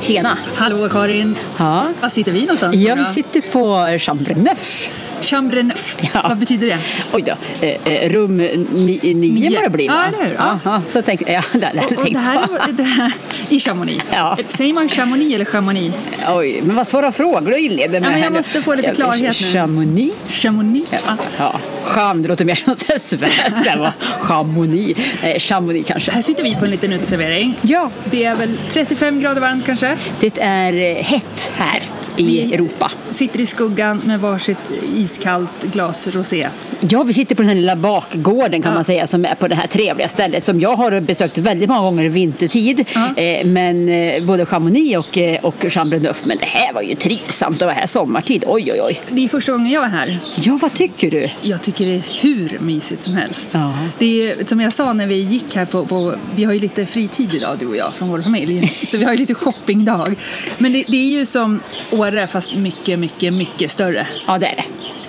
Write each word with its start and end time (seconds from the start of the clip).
Tjena! 0.00 0.38
Hallå 0.54 0.88
Karin! 0.88 1.36
Ja, 1.58 1.86
Var 2.00 2.08
sitter 2.08 2.32
vi 2.32 2.40
någonstans? 2.40 2.76
ja 2.76 2.94
vi 2.94 3.04
sitter 3.04 3.40
på 3.40 3.98
Chambre 3.98 4.34
Neuf. 4.34 5.89
Ja. 6.14 6.20
Vad 6.28 6.38
betyder 6.38 6.66
det? 6.66 6.78
Oj 7.12 7.22
då, 7.22 7.32
eh, 7.66 7.76
eh, 7.94 8.10
rum 8.12 8.36
ni, 8.36 8.60
nio 8.74 9.14
Nio. 9.14 9.50
må 9.58 9.64
det 9.64 9.70
bli 9.70 9.88
va? 9.88 9.94
Ja, 10.12 10.16
eller 10.18 10.28
hur? 10.28 10.34
Ja. 10.34 10.58
Aha, 10.64 10.82
så 10.92 11.02
tänkte 11.02 11.32
jag, 11.32 11.44
ja, 11.52 11.58
där, 11.58 11.70
där 11.74 11.84
Och, 11.84 12.04
och 12.04 12.12
det 12.12 12.18
här 12.18 12.38
är 12.68 12.72
det 12.72 12.82
här, 12.82 13.12
i 13.48 13.60
Chamonix. 13.60 14.04
Ja. 14.12 14.38
Säger 14.48 14.74
man 14.74 14.88
Chamonix 14.88 15.34
eller 15.34 15.44
Chamonix? 15.44 15.94
Oj, 16.28 16.60
men 16.64 16.76
vad 16.76 16.86
svåra 16.86 17.12
frågor 17.12 17.50
du 17.50 17.58
inleder 17.58 18.00
med 18.00 18.06
Ja, 18.08 18.12
men 18.12 18.20
jag 18.22 18.32
måste 18.32 18.62
få 18.62 18.74
lite 18.74 18.94
klarhet 18.94 19.40
nu. 19.40 19.46
Chamonix? 19.52 20.16
Chamonix? 20.28 20.88
Ja. 20.90 20.98
Ja. 21.06 21.16
ja. 21.38 21.60
Cham, 21.84 22.22
det 22.22 22.28
låter 22.28 22.44
mer 22.44 22.54
som 22.54 22.70
något 22.70 22.80
svenskt. 23.00 23.66
än 23.66 23.80
vad- 23.80 23.92
Chamonix. 24.20 25.00
Eh, 25.24 25.38
Chamonix 25.38 25.88
kanske. 25.88 26.10
Här 26.12 26.22
sitter 26.22 26.42
vi 26.44 26.54
på 26.54 26.64
en 26.64 26.70
liten 26.70 26.92
uteservering. 26.92 27.54
Ja, 27.62 27.90
Det 28.04 28.24
är 28.24 28.34
väl 28.36 28.56
35 28.72 29.20
grader 29.20 29.40
varmt 29.40 29.66
kanske. 29.66 29.96
det 30.20 30.38
är 30.40 30.72
eh, 30.98 31.04
hett 31.04 31.52
här 31.56 31.82
i 32.16 32.24
Vi- 32.24 32.54
Europa. 32.54 32.90
Sitter 33.10 33.40
i 33.40 33.46
skuggan 33.46 34.02
med 34.04 34.20
varsitt 34.20 34.70
iskallt 34.96 35.62
glas 35.62 36.06
rosé. 36.08 36.48
Ja, 36.88 37.02
vi 37.02 37.12
sitter 37.12 37.34
på 37.34 37.42
den 37.42 37.48
här 37.48 37.56
lilla 37.56 37.76
bakgården 37.76 38.62
kan 38.62 38.70
Ja. 38.72 38.74
man 38.74 38.84
säga 38.84 39.06
som 39.06 39.24
är 39.24 39.34
på 39.34 39.48
det 39.48 39.54
här 39.54 39.66
trevliga 39.66 40.08
stället 40.08 40.44
som 40.44 40.60
jag 40.60 40.76
har 40.76 41.00
besökt 41.00 41.38
väldigt 41.38 41.68
många 41.68 41.80
gånger 41.80 42.04
i 42.04 42.08
vintertid. 42.08 42.84
Ja. 42.94 43.22
Eh, 43.22 43.46
men 43.46 43.88
eh, 43.88 44.24
både 44.24 44.46
Chamonix 44.46 44.98
och, 44.98 45.18
eh, 45.18 45.38
och 45.44 45.64
Chambre 45.68 45.98
Neuf. 45.98 46.22
Men 46.24 46.38
det 46.38 46.46
här 46.46 46.72
var 46.72 46.82
ju 46.82 46.94
trivsamt 46.94 47.56
att 47.62 47.66
vara 47.66 47.74
här 47.74 47.86
sommartid. 47.86 48.44
Oj, 48.46 48.72
oj, 48.72 48.80
oj. 48.82 49.00
Det 49.10 49.24
är 49.24 49.28
första 49.28 49.52
gången 49.52 49.72
jag 49.72 49.84
är 49.84 49.88
här. 49.88 50.18
Ja, 50.36 50.58
vad 50.62 50.74
tycker 50.74 51.10
du? 51.10 51.30
Jag 51.40 51.62
tycker 51.62 51.86
det 51.86 51.94
är 51.94 52.20
hur 52.20 52.58
mysigt 52.60 53.02
som 53.02 53.14
helst. 53.14 53.50
Ja. 53.52 53.72
Det 53.98 54.30
är, 54.30 54.44
som 54.46 54.60
jag 54.60 54.72
sa 54.72 54.92
när 54.92 55.06
vi 55.06 55.20
gick 55.20 55.56
här 55.56 55.64
på, 55.64 55.86
på, 55.86 56.14
vi 56.34 56.44
har 56.44 56.52
ju 56.52 56.58
lite 56.58 56.86
fritid 56.86 57.34
idag 57.34 57.56
du 57.60 57.66
och 57.66 57.76
jag 57.76 57.94
från 57.94 58.08
vår 58.08 58.18
familj, 58.18 58.68
så 58.86 58.96
vi 58.98 59.04
har 59.04 59.12
ju 59.12 59.18
lite 59.18 59.34
shoppingdag. 59.34 60.14
Men 60.58 60.72
det, 60.72 60.84
det 60.88 60.96
är 60.96 61.18
ju 61.18 61.26
som 61.26 61.60
Åre 61.90 62.26
fast 62.26 62.54
mycket, 62.54 62.98
mycket, 62.98 63.32
mycket 63.32 63.70
större. 63.70 64.06
Ja, 64.26 64.38
det 64.38 64.46
är 64.46 64.56
det. 64.56 64.64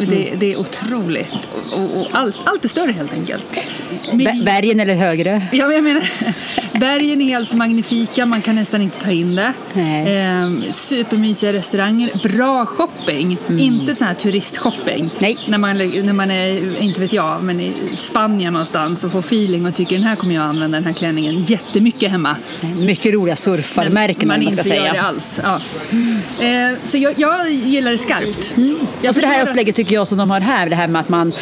Det, 0.06 0.32
det 0.36 0.54
är 0.54 0.60
otroligt 0.60 1.34
och, 1.74 2.02
och, 2.02 2.08
allt, 2.12 2.36
allt 2.44 2.66
är 2.66 2.70
större 2.70 2.92
helt 2.92 3.14
enkelt. 3.14 3.46
Bergen 4.46 4.80
eller 4.80 4.96
högre? 4.96 5.48
Ja, 5.52 5.68
men 5.68 5.76
jag 5.76 5.84
menar, 5.84 6.04
bergen 6.82 7.22
är 7.22 7.26
helt 7.26 7.54
magnifika, 7.54 8.26
man 8.26 8.42
kan 8.42 8.56
nästan 8.56 8.82
inte 8.82 9.00
ta 9.00 9.12
in 9.12 9.36
det. 9.36 9.54
Ehm, 9.76 10.64
supermysiga 10.72 11.54
restauranger, 11.54 12.12
bra 12.24 12.66
shopping, 12.66 13.38
inte 13.50 13.96
sån 13.96 14.08
här 14.08 14.14
turistshopping. 14.14 15.00
Mm. 15.00 15.10
Nej. 15.20 15.38
När 15.48 15.58
man, 15.58 15.78
när 15.78 16.14
man 16.14 16.32
är, 16.32 16.82
inte 16.82 17.02
vet 17.02 17.14
jag, 17.14 17.44
men 17.44 17.60
i 17.60 17.74
Spanien 17.96 18.54
någonstans 18.54 19.04
och 19.04 19.12
får 19.12 19.20
feeling 19.20 19.66
och 19.66 19.76
tycker 19.76 19.96
den 19.96 20.06
här 20.06 20.16
kommer 20.16 20.36
jag 20.36 20.44
använda 20.44 20.78
den 20.78 20.86
här 20.86 20.94
klänningen 20.94 21.44
jättemycket 21.44 22.12
hemma. 22.12 22.36
Mycket 22.78 23.14
roliga 23.14 23.36
surfarmärken 23.36 24.28
man 24.28 24.40
man 24.40 24.48
inte 24.48 24.70
gör 24.70 24.84
det 24.84 24.90
säga. 24.90 25.02
alls. 25.02 25.40
Ja. 25.44 25.60
Ehm, 26.42 26.76
så 26.86 26.98
jag, 26.98 27.14
jag 27.18 27.52
gillar 27.52 27.92
det 27.92 27.98
skarpt. 27.98 28.56
Jag 29.02 29.10
Och 29.10 29.16
så 29.16 29.22
det 29.22 29.28
här 29.28 29.50
upplägget 29.50 29.76
tycker 29.76 29.96
jag 29.96 30.08
som 30.08 30.18
de 30.18 30.30
har 30.30 30.42
här, 30.42 30.70
det 30.70 30.76
här 30.76 30.88
med 30.88 31.02
att 31.02 31.10
man 31.10 31.34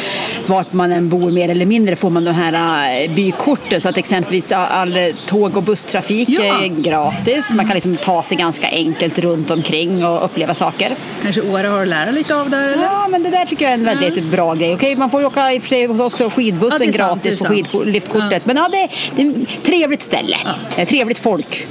vart 0.46 0.72
man 0.72 0.92
än 0.92 1.08
bor 1.08 1.30
mer 1.30 1.48
eller 1.48 1.66
mindre 1.66 1.96
får 1.96 2.10
man 2.10 2.24
de 2.24 2.32
här 2.32 3.02
äh, 3.02 3.14
bykorten 3.14 3.80
så 3.80 3.88
att 3.88 3.96
exempelvis 3.96 4.52
all 4.52 5.12
tåg 5.30 5.56
och 5.56 5.62
busstrafik 5.62 6.28
Ja. 6.28 6.42
är 6.42 6.68
gratis. 6.68 7.52
Man 7.54 7.66
kan 7.66 7.74
liksom 7.74 7.96
ta 7.96 8.22
sig 8.22 8.36
ganska 8.36 8.68
enkelt 8.68 9.18
runt 9.18 9.50
omkring 9.50 10.04
och 10.06 10.24
uppleva 10.24 10.54
saker. 10.54 10.94
Kanske 11.22 11.40
Åre 11.42 11.66
har 11.66 11.82
att 11.82 11.88
lära 11.88 12.10
lite 12.10 12.36
av 12.36 12.50
där 12.50 12.68
eller? 12.68 12.82
Ja, 12.84 13.08
men 13.10 13.22
det 13.22 13.30
där 13.30 13.46
tycker 13.46 13.64
jag 13.64 13.70
är 13.70 13.78
en 13.78 13.84
väldigt 13.84 14.24
bra 14.24 14.54
grej. 14.54 14.74
Okej, 14.74 14.96
man 14.96 15.10
får 15.10 15.20
ju 15.20 15.26
åka 15.26 15.52
i 15.52 15.58
och 15.58 15.62
för 15.62 15.68
sig 15.68 15.86
hos 15.86 16.20
oss 16.20 16.32
skidbussen 16.32 16.86
Ja, 16.86 16.92
sant, 16.92 17.22
gratis 17.24 17.42
på 17.42 17.48
skidliftkortet. 17.78 18.32
Ja. 18.32 18.38
Men 18.44 18.56
ja, 18.56 18.68
det, 18.68 18.88
det 19.16 19.22
är 19.22 19.30
ett 19.42 19.64
trevligt 19.64 20.02
ställe. 20.02 20.36
Eh, 20.76 20.88
Trevligt 20.88 21.18
folk. 21.18 21.66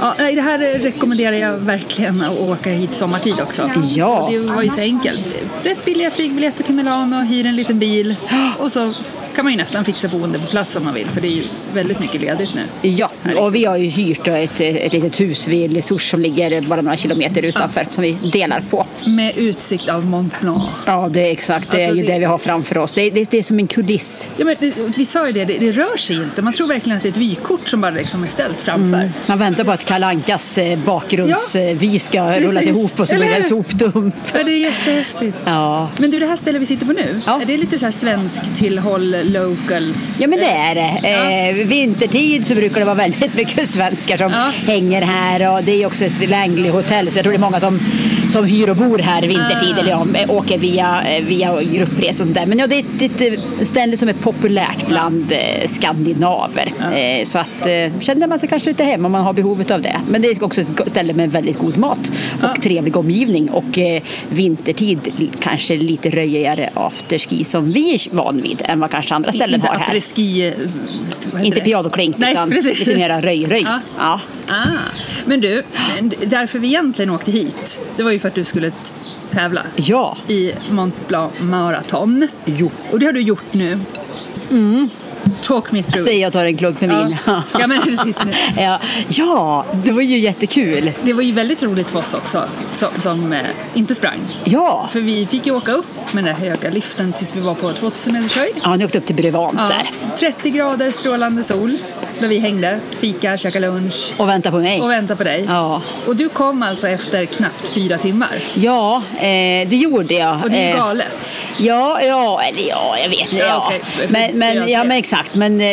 Ja, 0.00 0.14
det 0.18 0.40
här 0.40 0.58
rekommenderar 0.58 1.36
jag 1.36 1.52
verkligen 1.56 2.22
att 2.22 2.38
åka 2.38 2.70
hit 2.70 2.94
sommartid 2.94 3.40
också. 3.42 3.70
Ja. 3.84 4.28
Det 4.30 4.38
var 4.38 4.62
ju 4.62 4.70
så 4.70 4.80
enkelt. 4.80 5.26
Rätt 5.62 5.84
billiga 5.84 6.10
flygbiljetter 6.10 6.64
till 6.64 6.74
Milano, 6.74 7.16
hyr 7.16 7.46
en 7.46 7.56
liten 7.56 7.78
bil 7.78 8.14
och 8.58 8.72
så 8.72 8.92
kan 9.34 9.44
man 9.44 9.52
ju 9.52 9.56
nästan 9.58 9.84
fixa 9.84 10.08
boende 10.08 10.38
på 10.38 10.46
plats 10.46 10.76
om 10.76 10.84
man 10.84 10.94
vill 10.94 11.06
för 11.10 11.20
det 11.20 11.28
är 11.28 11.32
ju 11.32 11.42
väldigt 11.74 11.98
mycket 12.00 12.20
ledigt 12.20 12.50
nu. 12.54 12.88
Ja, 12.88 13.10
och 13.38 13.54
vi 13.54 13.64
har 13.64 13.76
ju 13.76 13.86
hyrt 13.86 14.28
ett, 14.28 14.60
ett 14.60 14.92
litet 14.92 15.20
hus 15.20 15.48
vid 15.48 15.72
Lesurs 15.72 16.10
som 16.10 16.20
ligger 16.20 16.60
bara 16.60 16.80
några 16.82 16.96
kilometer 16.96 17.42
utanför 17.42 17.86
som 17.90 18.02
vi 18.02 18.12
delar 18.12 18.62
på. 18.70 18.86
Med 19.06 19.32
utsikt 19.36 19.88
av 19.88 20.06
Mont 20.06 20.40
Blanc. 20.40 20.62
Ja, 20.86 21.08
det 21.12 21.20
är 21.20 21.30
exakt. 21.30 21.70
Det 21.70 21.76
är 21.82 21.88
Alltså, 21.88 21.96
ju 21.96 22.06
det- 22.06 22.12
det 22.12 22.18
vi 22.18 22.24
har 22.24 22.38
framför 22.38 22.78
oss. 22.78 22.94
Det 22.94 23.02
är, 23.02 23.10
det, 23.10 23.30
det 23.30 23.38
är 23.38 23.42
som 23.42 23.58
en 23.58 23.66
kuliss. 23.66 24.30
Ja, 24.36 24.44
men 24.44 24.56
det- 24.60 24.74
vi 24.98 25.04
sa 25.04 25.26
ju 25.26 25.32
det, 25.32 25.44
det, 25.44 25.72
rör 25.72 25.96
sig 25.96 26.16
inte. 26.16 26.42
Man 26.42 26.52
tror 26.52 26.66
verkligen 26.68 26.96
att 26.96 27.02
det 27.02 27.08
är 27.08 27.10
ett 27.10 27.16
vykort 27.16 27.68
som 27.68 27.80
bara 27.80 27.90
liksom 27.90 28.22
är 28.24 28.28
ställt 28.28 28.60
framför. 28.60 29.10
Man 29.26 29.38
väntar 29.38 29.64
på 29.64 29.70
att 29.70 29.84
Kalankas 29.84 30.58
bakgrundsvy 30.84 31.98
ska 31.98 32.18
precis. 32.32 32.46
rullas 32.48 32.66
ihop 32.66 33.00
och 33.00 33.08
så 33.08 33.14
blir 33.14 33.26
det 33.26 33.34
en 33.36 33.44
sopdump. 33.44 34.14
Ja, 34.34 34.42
det 34.44 34.52
är 34.52 34.56
jättehäftigt. 34.58 35.36
Ja. 35.44 35.88
Men 35.98 36.10
du, 36.10 36.18
det 36.18 36.26
här 36.26 36.36
stället 36.36 36.62
vi 36.62 36.66
sitter 36.66 36.86
på 36.86 36.92
nu, 36.92 37.20
Ja. 37.26 37.40
är 37.42 37.46
det 37.46 37.56
lite 37.56 37.78
så 37.78 37.84
här 37.84 37.92
svensk 37.92 38.42
tillhåll, 38.56 39.16
locals? 39.24 40.18
Ja 40.20 40.28
men 40.28 40.38
det 40.38 40.46
är 40.46 40.74
det. 40.74 41.08
Eh, 41.60 41.66
vintertid 41.66 42.46
så 42.46 42.54
brukar 42.54 42.78
det 42.80 42.84
vara 42.84 42.94
väldigt 42.94 43.34
mycket 43.34 43.68
svenskar 43.68 44.16
som 44.16 44.30
Ja. 44.32 44.50
hänger 44.72 45.02
här 45.02 45.52
och 45.56 45.64
det 45.64 45.82
är 45.82 45.86
också 45.86 46.04
ett 46.04 46.28
Langley 46.30 46.70
hotell 46.70 47.10
så 47.10 47.18
jag 47.18 47.24
tror 47.24 47.32
det 47.32 47.36
är 47.38 47.40
många 47.40 47.60
som, 47.60 47.78
som 48.30 48.44
hyr 48.44 48.68
och 48.70 48.76
bor 48.76 48.98
här 48.98 49.22
vintertid 49.22 49.74
Ah. 49.76 49.80
eller 49.80 49.90
ja, 49.90 50.06
eh, 50.14 50.30
åker 50.30 50.58
via, 50.58 51.02
eh, 51.16 51.24
via 51.24 51.62
gruppresor 51.62 52.08
och 52.08 52.14
sånt 52.14 52.34
där. 52.34 52.46
Men 52.46 52.58
ja, 52.58 52.66
det 52.66 52.74
är 52.76 52.80
ett, 53.04 53.20
ett 53.20 53.38
eh, 53.60 53.64
ställe 53.66 53.96
som 53.96 54.08
är 54.08 54.12
populärt 54.12 54.88
bland 54.88 55.32
eh, 55.32 55.68
skandinaver. 55.68 56.72
Eh, 56.94 57.24
så 57.24 57.38
att 57.38 57.66
eh, 57.66 58.00
känner 58.00 58.26
man 58.26 58.38
sig 58.38 58.48
kanske 58.48 58.70
lite 58.70 58.84
hemma 58.84 59.06
om 59.06 59.12
man 59.12 59.24
har 59.24 59.32
behovet 59.32 59.70
av 59.70 59.82
det. 59.82 59.96
Men 60.08 60.22
det 60.22 60.28
är 60.28 60.44
också 60.44 60.60
ett 60.60 60.66
ställe 60.86 61.12
med 61.12 61.30
väldigt 61.32 61.58
god 61.58 61.76
mat 61.78 61.98
och 62.42 62.48
Ja. 62.48 62.54
trevlig 62.62 62.96
omgivning 62.96 63.50
och 63.50 63.78
eh, 63.78 64.02
vintertid 64.28 65.30
kanske 65.40 65.76
lite 65.76 66.10
röjigare 66.10 66.70
afterski 66.74 67.44
som 67.44 67.72
vi 67.72 67.94
är 67.94 68.14
van 68.16 68.40
vid 68.42 68.62
än 68.64 68.80
vad 68.80 68.90
kanske 68.90 69.11
andra 69.14 69.32
ställen 69.32 69.54
inte 69.54 69.68
har 69.68 69.78
här. 69.78 69.84
après-ski, 69.84 70.46
eh, 70.48 71.46
Inte 71.46 71.60
pianoklink 71.60 72.18
Nej, 72.18 72.32
utan 72.32 72.50
precis. 72.50 72.78
lite 72.78 72.96
mera 72.96 73.20
röj-röj. 73.20 73.62
Ja. 73.62 73.80
Ja. 73.96 74.20
Ah. 74.48 74.54
Men 75.24 75.40
du, 75.40 75.62
därför 76.26 76.58
vi 76.58 76.68
egentligen 76.68 77.10
åkte 77.10 77.30
hit, 77.30 77.80
det 77.96 78.02
var 78.02 78.10
ju 78.10 78.18
för 78.18 78.28
att 78.28 78.34
du 78.34 78.44
skulle 78.44 78.72
tävla 79.30 79.62
ja. 79.76 80.16
i 80.28 80.52
Mont 80.70 81.08
Blanc 81.08 81.32
Marathon. 81.40 82.28
Jo. 82.44 82.70
Och 82.90 82.98
det 82.98 83.06
har 83.06 83.12
du 83.12 83.20
gjort 83.20 83.52
nu. 83.54 83.78
Talk 85.42 85.72
me 85.72 85.82
through 85.82 86.04
Säg 86.04 86.18
jag 86.18 86.32
tar 86.32 86.44
en 86.44 86.56
klunk 86.56 86.80
med 86.80 86.88
vin. 86.88 87.16
Ja. 87.26 87.42
ja, 87.58 87.66
men 87.66 87.82
precis. 87.82 88.18
ja. 88.56 88.78
ja, 89.08 89.66
det 89.72 89.92
var 89.92 90.02
ju 90.02 90.18
jättekul. 90.18 90.92
Det 91.02 91.12
var 91.12 91.22
ju 91.22 91.32
väldigt 91.32 91.62
roligt 91.62 91.90
för 91.90 91.98
oss 91.98 92.14
också, 92.14 92.44
som, 92.72 92.88
som 93.00 93.32
eh, 93.32 93.40
inte 93.74 93.94
sprang. 93.94 94.18
Ja. 94.44 94.88
För 94.92 95.00
vi 95.00 95.26
fick 95.26 95.46
ju 95.46 95.52
åka 95.52 95.72
upp 95.72 96.12
med 96.12 96.24
den 96.24 96.34
där 96.34 96.48
höga 96.48 96.70
liften 96.70 97.12
tills 97.12 97.36
vi 97.36 97.40
var 97.40 97.54
på 97.54 97.72
2000 97.72 98.12
meters 98.12 98.36
höjd. 98.36 98.54
Ja, 98.62 98.76
ni 98.76 98.84
åkte 98.84 98.98
upp 98.98 99.06
till 99.06 99.16
Brevant 99.16 99.58
Ja, 99.58 99.68
där 99.68 99.90
30 100.16 100.50
grader 100.50 100.90
strålande 100.90 101.44
sol 101.44 101.78
där 102.22 102.28
vi 102.28 102.38
hängde, 102.38 102.80
fika, 102.98 103.36
käka 103.36 103.58
lunch 103.58 104.12
och 104.16 104.28
väntade 104.28 104.56
på 104.56 104.62
mig. 104.62 104.80
och 104.80 104.90
väntade 104.90 105.16
på 105.16 105.24
dig. 105.24 105.44
Ja. 105.48 105.82
Och 106.06 106.16
du 106.16 106.28
kom 106.28 106.62
alltså 106.62 106.88
efter 106.88 107.26
knappt 107.26 107.68
fyra 107.68 107.98
timmar. 107.98 108.38
Ja, 108.54 109.02
eh, 109.16 109.68
det 109.68 109.76
gjorde 109.76 110.14
jag. 110.14 110.40
Och 110.44 110.50
det 110.50 110.56
är 110.56 110.62
ju 110.68 110.72
Eh, 110.72 110.76
galet. 110.76 111.40
Ja, 111.58 112.00
ja, 112.02 112.42
eller 112.42 112.68
ja, 112.68 112.94
jag 113.02 113.08
vet 113.08 113.20
inte. 113.20 113.36
Ja, 113.36 113.46
Ja, 113.46 113.64
okej. 113.66 114.08
Men, 114.08 114.38
men, 114.38 114.68
Ja, 114.68 114.84
men 114.84 114.96
exakt. 114.96 115.34
Men 115.34 115.60
eh, 115.60 115.66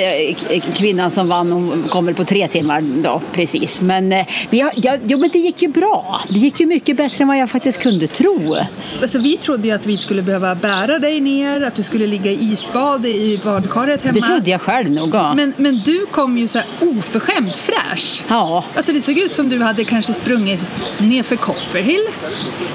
k- 0.50 0.60
kvinnan 0.76 1.12
som 1.12 1.28
vann 1.28 1.52
hon 1.52 1.84
kom 1.90 2.06
väl 2.06 2.16
på 2.16 2.24
tre 2.24 2.48
timmar 2.48 2.82
då, 2.82 3.22
precis. 3.32 3.82
Men, 3.82 4.12
eh, 4.14 4.26
men, 4.50 4.60
jag, 4.60 4.72
jag, 4.76 5.00
jo, 5.06 5.18
men 5.18 5.30
det 5.30 5.38
gick 5.40 5.62
ju 5.62 5.68
bra. 5.68 6.22
Det 6.30 6.40
gick 6.40 6.60
ju 6.60 6.66
mycket 6.66 6.98
bättre 6.98 7.22
än 7.22 7.28
vad 7.28 7.38
jag 7.38 7.50
faktiskt 7.50 7.82
kunde 7.82 8.08
tro. 8.08 8.56
Alltså, 9.02 9.20
vi 9.20 9.38
trodde 9.38 9.68
ju 9.68 9.74
att 9.74 9.86
vi 9.86 9.98
skulle 9.98 10.22
behöva 10.22 10.56
bära 10.56 11.00
dig 11.00 11.20
ner, 11.22 11.62
att 11.62 11.76
du 11.76 11.84
skulle 11.84 12.08
ligga 12.08 12.32
i 12.32 12.52
isbad 12.52 13.06
i 13.06 13.40
badkaret 13.44 14.04
hemma. 14.04 14.14
Det 14.14 14.22
trodde 14.22 14.52
jag 14.52 14.62
själv 14.62 14.92
nog. 14.92 15.14
Men, 15.36 15.54
men 15.58 15.82
du 15.86 16.06
kom 16.06 16.38
ju 16.40 16.48
så 16.48 16.60
här 16.60 16.68
oförskämt 16.80 17.58
fräsch. 17.58 18.24
Ja. 18.28 18.64
Alltså 18.76 18.92
det 18.94 19.02
såg 19.02 19.18
ut 19.18 19.34
som 19.34 19.50
du 19.50 19.62
hade 19.64 19.84
kanske 19.86 20.14
sprungit 20.14 20.60
ner 20.98 21.24
för 21.24 21.36
Copperhill 21.36 22.06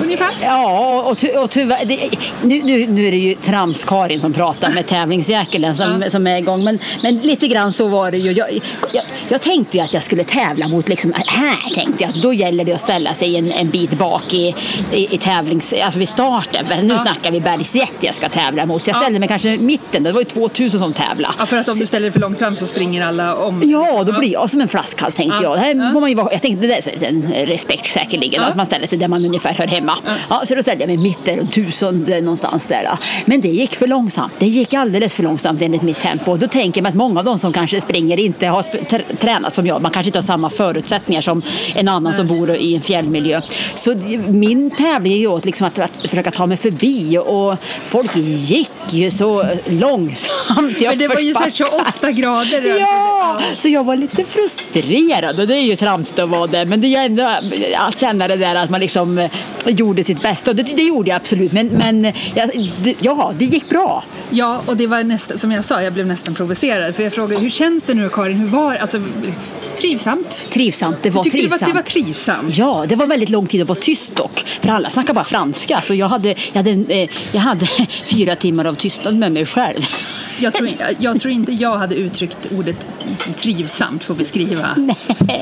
ungefär. 0.02 0.30
Ja, 0.42 1.02
och, 1.02 1.18
ty, 1.18 1.28
och 1.28 1.50
tyvärr, 1.50 1.84
det, 1.84 2.10
nu, 2.42 2.62
nu, 2.62 2.86
nu 2.86 3.06
är 3.06 3.10
det 3.10 3.16
ju 3.18 3.34
Trams-Karin 3.34 4.20
som 4.20 4.32
pratar 4.32 4.70
med 4.70 4.86
tävlingsjäkeln 4.88 5.74
som, 5.74 6.02
Ja. 6.02 6.10
som 6.10 6.26
är 6.26 6.38
igång. 6.38 6.64
Men, 6.64 6.78
men 7.02 7.18
lite 7.18 7.46
grann 7.48 7.72
så 7.72 7.88
var 7.88 8.10
det 8.10 8.16
ju. 8.16 8.32
Jag, 8.32 8.52
jag, 8.94 9.04
jag 9.28 9.40
tänkte 9.40 9.76
ju 9.76 9.82
att 9.82 9.94
jag 9.94 10.02
skulle 10.02 10.24
tävla 10.24 10.68
mot, 10.68 10.88
liksom, 10.88 11.12
här 11.26 11.74
tänkte 11.74 12.04
jag 12.04 12.10
att 12.10 12.22
då 12.22 12.32
gäller 12.32 12.64
det 12.64 12.72
att 12.72 12.80
ställa 12.80 13.14
sig 13.14 13.36
en, 13.36 13.52
en 13.52 13.70
bit 13.70 13.90
bak 13.90 14.34
i, 14.34 14.54
i, 14.92 15.14
i 15.14 15.18
tävlings, 15.18 15.72
alltså 15.82 15.98
vid 15.98 16.08
starten. 16.08 16.66
För 16.66 16.76
nu 16.76 16.94
Ja. 16.94 16.98
snackar 16.98 17.30
vi 17.30 17.40
bergsjet 17.40 17.94
jag 18.00 18.14
ska 18.14 18.28
tävla 18.28 18.66
mot. 18.66 18.84
Så 18.84 18.90
jag 18.90 18.96
Ja. 18.96 19.00
ställde 19.00 19.18
mig 19.18 19.28
kanske 19.28 19.50
i 19.50 19.58
mitten, 19.58 20.02
det 20.02 20.12
var 20.12 20.20
ju 20.20 20.24
2000 20.24 20.80
som 20.80 20.92
tävlade. 20.92 21.34
Ja, 21.38 21.46
för 21.46 21.56
att 21.56 21.68
om 21.68 21.78
du 21.78 21.86
ställer 21.86 22.02
dig 22.06 22.12
för 22.12 22.20
långt 22.20 22.38
fram 22.38 22.56
så 22.56 22.66
springer 22.66 23.06
alla 23.06 23.34
om. 23.36 23.53
Ja, 23.62 24.04
då 24.06 24.12
blir 24.12 24.32
jag 24.32 24.50
som 24.50 24.60
en 24.60 24.68
flaskhals 24.68 25.14
tänkte 25.14 25.36
Ja. 25.36 25.42
jag. 25.42 25.56
Det 25.56 25.60
här 25.82 25.92
får 25.92 26.00
man 26.00 26.10
ju 26.10 26.16
vara, 26.16 26.32
jag 26.32 26.42
tänkte 26.42 26.66
det 26.66 26.74
är 26.74 27.04
en 27.04 27.32
respekt 27.46 27.92
säkerligen, 27.92 28.42
att 28.42 28.56
man 28.56 28.66
ställer 28.66 28.86
sig 28.86 28.98
där 28.98 29.08
man 29.08 29.24
ungefär 29.24 29.52
hör 29.52 29.66
hemma. 29.66 29.98
Ja. 30.28 30.42
så 30.44 30.54
då 30.54 30.62
ställde 30.62 30.82
jag 30.82 30.88
mig 30.88 30.96
mitten, 30.96 31.36
runt 31.36 31.52
tusende 31.52 32.20
någonstans 32.20 32.66
där. 32.66 32.88
Men 33.24 33.40
det 33.40 33.48
gick 33.48 33.74
för 33.74 33.86
långsamt. 33.86 34.32
Det 34.38 34.46
gick 34.46 34.74
alldeles 34.74 35.16
för 35.16 35.22
långsamt 35.22 35.62
enligt 35.62 35.82
mitt 35.82 36.02
tempo. 36.02 36.36
Då 36.36 36.48
tänker 36.48 36.82
man 36.82 36.88
att 36.90 36.96
många 36.96 37.20
av 37.20 37.26
de 37.26 37.38
som 37.38 37.52
kanske 37.52 37.80
springer 37.80 38.20
inte 38.20 38.46
har 38.46 38.62
tränat 39.16 39.54
som 39.54 39.66
jag. 39.66 39.82
Man 39.82 39.90
kanske 39.90 40.08
inte 40.08 40.18
har 40.18 40.22
samma 40.22 40.50
förutsättningar 40.50 41.20
som 41.20 41.42
en 41.74 41.88
annan 41.88 42.14
som 42.14 42.26
bor 42.26 42.50
i 42.50 42.74
en 42.74 42.80
fjällmiljö. 42.80 43.40
Så 43.74 43.94
min 44.28 44.70
tävling 44.70 45.12
är 45.12 45.16
ju 45.16 45.26
åt 45.26 45.44
liksom 45.44 45.66
att, 45.66 45.78
att 45.78 46.10
försöka 46.10 46.30
ta 46.30 46.46
mig 46.46 46.56
förbi 46.56 47.18
och 47.18 47.56
folk 47.84 48.16
gick 48.16 48.70
ju 48.90 49.10
så 49.10 49.46
långsamt. 49.66 50.80
i 50.80 50.86
Men 50.88 50.98
det 50.98 51.08
var 51.08 51.16
ju 51.16 51.32
så 51.32 51.38
här 51.38 51.46
uppförsbackar. 51.46 51.84
28 52.00 52.10
grader. 52.10 52.78
Ja, 52.80 53.33
Så 53.58 53.68
jag 53.68 53.84
var 53.84 53.96
lite 53.96 54.24
frustrerad 54.24 55.40
och 55.40 55.46
det 55.46 55.56
är 55.56 55.62
ju 55.62 55.76
tramsigt 55.76 56.18
att 56.18 56.28
vara 56.28 56.46
det. 56.46 56.64
Men 56.64 56.80
det 56.80 56.86
är 56.94 57.04
ändå 57.04 57.22
att 57.76 58.00
känna 58.00 58.28
det 58.28 58.36
där 58.36 58.54
att 58.54 58.70
man 58.70 58.80
liksom 58.80 59.18
eh, 59.18 59.30
gjorde 59.66 60.04
sitt 60.04 60.22
bästa. 60.22 60.52
Det, 60.52 60.62
det 60.62 60.82
gjorde 60.82 61.08
jag 61.10 61.16
absolut. 61.16 61.52
Men, 61.52 61.66
men 61.66 62.12
ja, 62.34 62.48
det, 62.82 62.94
ja, 63.00 63.32
det 63.38 63.44
gick 63.44 63.68
bra. 63.68 64.04
Ja, 64.30 64.62
och 64.66 64.76
det 64.76 64.86
var 64.86 65.04
nästan, 65.04 65.38
som 65.38 65.52
jag 65.52 65.64
sa, 65.64 65.82
jag 65.82 65.92
blev 65.92 66.06
nästan 66.06 66.34
provocerad. 66.34 66.96
För 66.96 67.02
jag 67.02 67.12
frågade, 67.12 67.40
hur 67.42 67.50
känns 67.50 67.84
det 67.84 67.94
nu 67.94 68.08
Karin? 68.08 68.36
Hur 68.36 68.46
var 68.46 68.74
Alltså, 68.74 69.02
trivsamt? 69.80 70.46
Trivsamt, 70.50 70.96
det 71.02 71.10
var 71.10 71.18
Jag 71.18 71.24
tyckte 71.24 71.38
det 71.38 71.42
var, 71.42 71.58
trivsamt. 71.58 71.72
det 71.72 71.74
var 71.74 71.82
trivsamt. 71.82 72.56
Ja, 72.58 72.84
det 72.88 72.96
var 72.96 73.06
väldigt 73.06 73.28
lång 73.30 73.46
tid 73.46 73.62
att 73.62 73.68
vara 73.68 73.78
tyst 73.78 74.16
dock. 74.16 74.44
För 74.60 74.68
alla 74.68 74.90
snackar 74.90 75.14
bara 75.14 75.24
franska. 75.24 75.80
Så 75.80 75.94
jag 75.94 76.08
hade, 76.08 76.28
jag 76.28 76.62
hade, 76.64 76.70
eh, 76.94 77.08
jag 77.32 77.40
hade 77.40 77.66
fyra 78.06 78.36
timmar 78.36 78.64
av 78.64 78.74
tystnad 78.74 79.14
med 79.16 79.32
mig 79.32 79.46
själv. 79.46 79.82
Jag 80.40 80.54
tror, 80.54 80.68
jag 80.98 81.20
tror 81.20 81.32
inte 81.32 81.52
jag 81.52 81.76
hade 81.78 81.94
uttryckt 81.94 82.36
ordet 82.58 82.86
trivsamt 83.36 84.04
för 84.04 84.14
att 84.14 84.18
beskriva 84.18 84.76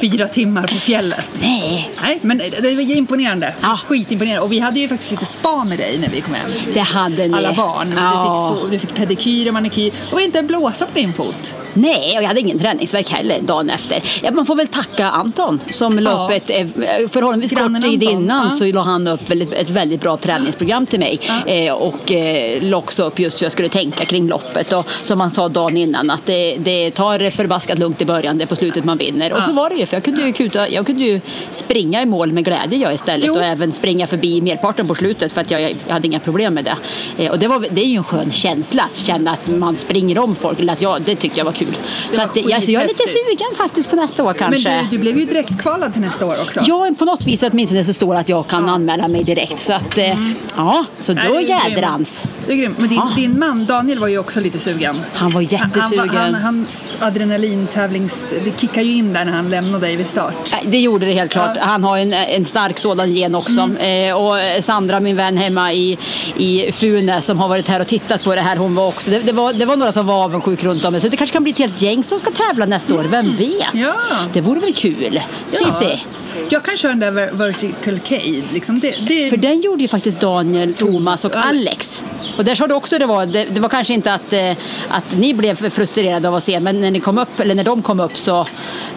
fyra 0.01 0.29
timmar 0.29 0.63
på 0.63 0.75
fjället. 0.75 1.25
Nej, 1.43 1.91
Nej, 2.03 2.19
men 2.23 2.39
det 2.39 2.75
var 2.75 2.97
imponerande. 2.97 3.55
Ja. 3.61 3.79
Skitimponerande. 3.87 4.41
Och 4.45 4.53
vi 4.53 4.59
hade 4.59 4.81
ju 4.81 4.89
faktiskt 4.89 5.11
lite 5.11 5.25
spa 5.25 5.65
med 5.65 5.79
dig 5.79 5.99
när 5.99 6.09
vi 6.09 6.21
kom 6.21 6.35
hem. 6.35 6.51
det 6.75 6.81
hade 6.81 7.29
ni. 7.29 7.35
Alla 7.35 7.53
barn. 7.53 7.95
Ja. 7.97 8.57
Du, 8.61 8.71
fick, 8.71 8.71
du 8.71 8.79
fick 8.87 8.97
pedikyr 8.97 9.49
och 9.49 9.55
manikyr. 9.55 9.93
Och 10.13 10.21
inte 10.21 10.39
en 10.39 10.47
blåsa 10.47 10.87
på 10.87 10.99
din 10.99 11.13
fot. 11.13 11.55
Nej, 11.75 12.17
och 12.17 12.23
jag 12.23 12.29
hade 12.29 12.41
ingen 12.41 12.59
träningsvärk 12.59 13.11
heller 13.11 13.41
dagen 13.43 13.71
efter. 13.71 14.03
Ja, 14.23 14.31
man 14.31 14.47
får 14.47 14.57
väl 14.57 14.67
tacka 14.67 15.11
Anton 15.11 15.61
som 15.71 15.99
la 15.99 16.11
Ja. 16.11 16.25
upp 16.25 16.31
ett 16.31 16.51
eh, 16.51 16.67
förhållandevis 17.09 17.51
Grannen 17.51 17.83
kort 17.83 17.91
tid 17.91 18.03
Anton, 18.03 18.23
innan 18.23 18.49
ja. 18.51 18.57
så 18.57 18.65
la 18.65 18.83
han 18.83 19.09
upp 19.09 19.31
väldigt, 19.31 19.53
ett 19.53 19.71
väldigt 19.71 20.01
bra 20.01 20.17
träningsprogram 20.17 20.87
till 20.87 20.99
mig 20.99 21.21
eh, 21.47 21.73
och 21.73 22.13
eh, 22.13 22.63
la 22.63 22.77
också 22.77 23.05
upp 23.05 23.19
just 23.19 23.41
hur 23.41 23.45
jag 23.45 23.53
skulle 23.53 23.69
tänka 23.69 24.05
kring 24.05 24.29
loppet 24.29 24.73
och 24.73 24.82
som 25.03 25.21
han 25.21 25.31
sa 25.31 25.49
dagen 25.49 25.77
innan 25.77 26.11
att 26.11 26.27
det, 26.27 26.57
det 26.57 26.91
tar 26.91 27.31
förbaskat 27.31 27.79
lugnt 27.79 28.01
i 28.01 28.05
början, 28.05 28.39
det 28.39 28.45
är 28.45 28.47
på 28.47 28.57
slutet 28.57 28.85
man 28.85 28.99
vinner. 28.99 29.33
Och 29.33 29.43
så 29.43 29.53
var 29.53 29.69
det 29.71 29.75
ju 29.77 29.87
för 29.87 29.97
jag 29.97 30.05
kunde 30.05 30.23
ju, 30.23 30.33
kuta, 30.33 30.69
jag 30.69 30.87
kunde 30.87 31.03
ju 31.05 31.21
springa 31.51 32.03
i 32.03 32.07
mål 32.07 32.33
med 32.33 32.45
glädje 32.45 32.79
jag 32.79 32.95
istället 32.95 33.27
Jo. 33.27 33.35
och 33.35 33.45
även 33.45 33.73
springa 33.73 34.07
förbi 34.07 34.41
merparten 34.41 34.89
på 34.89 34.95
slutet 34.95 35.33
för 35.33 35.41
att 35.41 35.51
jag, 35.51 35.61
jag 35.63 35.77
hade 35.89 36.07
inga 36.07 36.21
problem 36.21 36.55
med 36.55 36.65
det. 36.65 36.77
Eh, 37.25 37.31
och 37.31 37.39
det, 37.39 37.49
var, 37.49 37.67
det 37.71 37.81
är 37.81 37.87
ju 37.87 37.97
en 37.97 38.05
skön 38.05 38.31
känsla, 38.31 38.89
känna 38.97 39.31
att 39.33 39.49
man 39.49 39.77
springer 39.77 40.19
om 40.19 40.37
folk, 40.37 40.61
eller 40.61 40.73
att 40.73 40.83
jag, 40.83 41.03
det 41.03 41.17
tyckte 41.17 41.41
jag 41.41 41.45
var 41.45 41.53
kul. 41.53 41.69
Det 42.11 42.15
Så 42.15 42.21
var 42.21 42.25
att, 42.25 42.37
ja, 42.37 42.61
så 42.61 42.73
jag 42.73 42.83
är 42.83 42.89
lite 42.89 43.03
sugen 43.09 43.57
faktiskt 43.57 43.91
på 43.91 43.97
nästa 43.97 44.25
år 44.25 44.33
kanske. 44.33 44.71
Men 44.71 44.85
du, 44.85 44.91
du 44.97 44.99
blev 44.99 45.19
ju 45.19 45.25
direkt 45.25 45.61
kvalad 45.63 45.93
till 45.93 46.03
nästa 46.03 46.27
år 46.27 46.37
också. 46.43 46.61
Ja, 46.67 46.91
på 46.99 47.05
något 47.05 47.27
vis 47.27 47.43
åtminstone 47.43 47.85
så 47.85 47.93
står 47.93 48.15
det 48.15 48.21
att 48.21 48.29
jag 48.29 48.47
kan 48.47 48.69
anmäla 48.69 49.09
mig 49.09 49.25
direkt. 49.25 49.61
Så 49.61 49.73
att, 49.73 49.99
eh, 49.99 50.19
ja, 50.57 50.85
så 51.01 51.13
då 51.13 51.41
jädrans. 51.41 52.23
Det 52.47 52.53
är 52.53 52.57
grymt. 52.57 52.79
Men 52.79 52.89
din, 52.89 52.99
Ja. 52.99 53.13
din 53.17 53.39
man 53.39 53.65
Daniel 53.65 53.99
var 53.99 54.09
ju 54.09 54.19
också 54.19 54.41
lite 54.41 54.59
sugen. 54.59 54.72
Han 55.13 55.31
var 55.31 55.41
jättesugen. 55.41 56.09
Han, 56.09 56.35
han, 56.35 56.43
hans 56.43 56.97
adrenalintävlings... 57.01 58.35
Det 58.45 58.61
kickar 58.61 58.83
ju 58.83 58.93
in 58.93 59.13
där 59.13 59.25
när 59.25 59.33
han 59.33 59.51
lämnade 59.51 59.87
dig 59.87 59.97
vid 59.97 60.07
start. 60.07 60.55
Det 60.65 60.81
gjorde 60.81 61.07
det 61.07 61.13
helt 61.13 61.33
klart. 61.33 61.51
Ja. 61.57 61.63
Mm. 61.63 61.69
Han 61.69 61.85
har 61.85 61.99
en, 61.99 62.13
en 62.13 62.45
stark 62.45 62.79
sådan 62.79 63.13
gen 63.13 63.35
också. 63.35 63.71
Eh, 63.81 64.17
och 64.17 64.65
Sandra, 64.65 65.01
min 65.01 65.17
vän 65.17 65.37
hemma 65.37 65.73
i, 65.73 65.99
i 66.37 66.73
Fune 66.73 67.23
som 67.23 67.39
har 67.39 67.49
varit 67.49 67.69
här 67.69 67.81
och 67.81 67.87
tittat 67.87 68.25
på 68.25 68.35
det 68.35 68.41
här, 68.41 68.57
hon 68.57 68.75
var 68.75 68.89
också. 68.89 69.11
Det, 69.11 69.19
det, 69.19 69.33
var, 69.33 69.53
det 69.53 69.65
var 69.65 69.77
några 69.77 69.93
som 69.93 70.07
var 70.07 70.25
avundsjuk 70.25 70.65
runt 70.65 70.85
om. 70.85 71.01
Så 71.01 71.09
det 71.09 71.17
kanske 71.17 71.33
kan 71.35 71.43
bli 71.43 71.53
ett 71.53 71.59
helt 71.59 71.83
gäng 71.83 72.05
som 72.05 72.19
ska 72.19 72.31
tävla 72.31 72.67
nästa 72.67 72.95
år. 72.95 73.05
Vem 73.05 73.31
vet? 73.31 73.75
Mm. 73.75 73.85
Ja. 73.85 73.95
Det 74.33 74.41
vore 74.41 74.61
väl 74.61 74.75
kul? 74.75 75.21
Cissi? 75.51 76.05
Jag 76.49 76.65
kan 76.65 76.77
köra 76.77 76.93
den 76.95 77.01
där 77.01 77.11
ver- 77.13 77.37
vertical 77.37 77.99
cade. 77.99 78.43
Liksom 78.53 78.81
det, 78.81 78.95
det, 79.09 79.31
För 79.31 79.37
den 79.37 79.61
gjorde 79.61 79.83
ju 79.83 79.89
faktiskt 79.89 80.21
Daniel, 80.21 80.75
Thomas 80.75 81.25
och 81.25 81.37
Alex. 81.37 82.03
Och 82.37 82.45
där 82.45 82.55
sa 82.55 82.67
du 82.67 82.75
också 82.75 82.99
det 82.99 83.07
var, 83.07 83.27
det, 83.27 83.45
det 83.45 83.61
var 83.61 83.69
kanske 83.69 83.95
inte 83.95 84.15
att, 84.15 84.33
eh, 84.33 84.53
att 84.89 85.17
ni 85.19 85.35
blev 85.35 85.71
frustrerade 85.71 86.29
av 86.29 86.35
att 86.35 86.45
se, 86.45 86.61
men 86.61 86.81
när 86.81 86.91
ni 86.91 87.01
kom 87.01 87.19
upp, 87.19 87.41
eller 87.41 87.55
när 87.55 87.65
de 87.65 87.83
kom 87.83 88.01
upp 88.01 88.17
så 88.17 88.47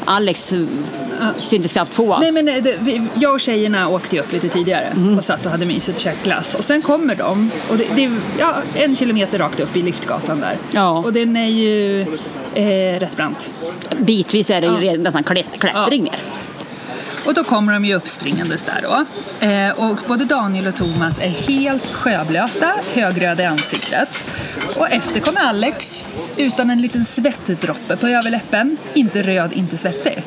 Alex 0.06 0.54
syntes 1.38 1.72
knappt 1.74 1.96
på. 1.96 2.18
Nej 2.22 2.32
men 2.32 2.48
eh, 2.48 2.64
det, 2.64 2.76
vi, 2.80 3.02
jag 3.16 3.34
och 3.34 3.40
tjejerna 3.40 3.88
åkte 3.90 4.16
ju 4.16 4.22
upp 4.22 4.32
lite 4.32 4.50
tidigare 4.50 4.86
Mm. 4.86 5.18
och 5.18 5.26
satt 5.26 5.46
och 5.46 5.52
hade 5.52 5.66
mysigt 5.66 5.98
och 5.98 6.04
käkat 6.04 6.24
glass. 6.24 6.56
Och 6.56 6.64
sen 6.66 6.82
kommer 6.82 7.16
de 7.16 7.52
och 7.70 7.78
det, 7.78 8.04
är 8.04 8.12
ja, 8.40 8.56
en 8.74 8.96
kilometer 8.96 9.40
rakt 9.40 9.60
upp 9.60 9.76
i 9.78 9.82
liftgatan 9.82 10.40
där. 10.40 10.58
Ja. 10.72 10.90
Och 10.90 11.14
den 11.14 11.38
är 11.38 11.48
ju 11.50 12.02
eh, 12.54 13.00
rätt 13.00 13.16
brant. 13.18 13.52
Bitvis 13.98 14.50
är 14.50 14.62
det 14.62 14.68
ju 14.68 14.86
Ja. 14.92 14.98
nästan 14.98 15.24
klätt, 15.24 15.46
klättring 15.60 16.04
ner. 16.04 16.16
Och 17.26 17.34
då 17.34 17.44
kommer 17.44 17.74
de 17.74 17.86
ju 17.86 17.96
uppspringandes 17.96 18.66
där 18.66 18.80
då. 18.84 19.06
Eh, 19.48 19.90
och 19.92 19.98
både 20.08 20.26
Daniel 20.26 20.68
och 20.68 20.76
Thomas 20.76 21.20
är 21.20 21.28
helt 21.28 21.92
sjöblöta, 21.92 22.72
högröda 22.94 23.44
i 23.44 23.46
ansiktet. 23.46 24.26
Och 24.76 24.92
efter 24.92 25.20
kommer 25.20 25.42
Alex 25.42 26.06
utan 26.38 26.70
en 26.70 26.82
liten 26.82 27.06
svettdroppe 27.06 27.98
på 27.98 28.08
överläppen. 28.08 28.78
Inte 28.94 29.22
röd, 29.22 29.54
inte 29.54 29.78
svettig. 29.78 30.24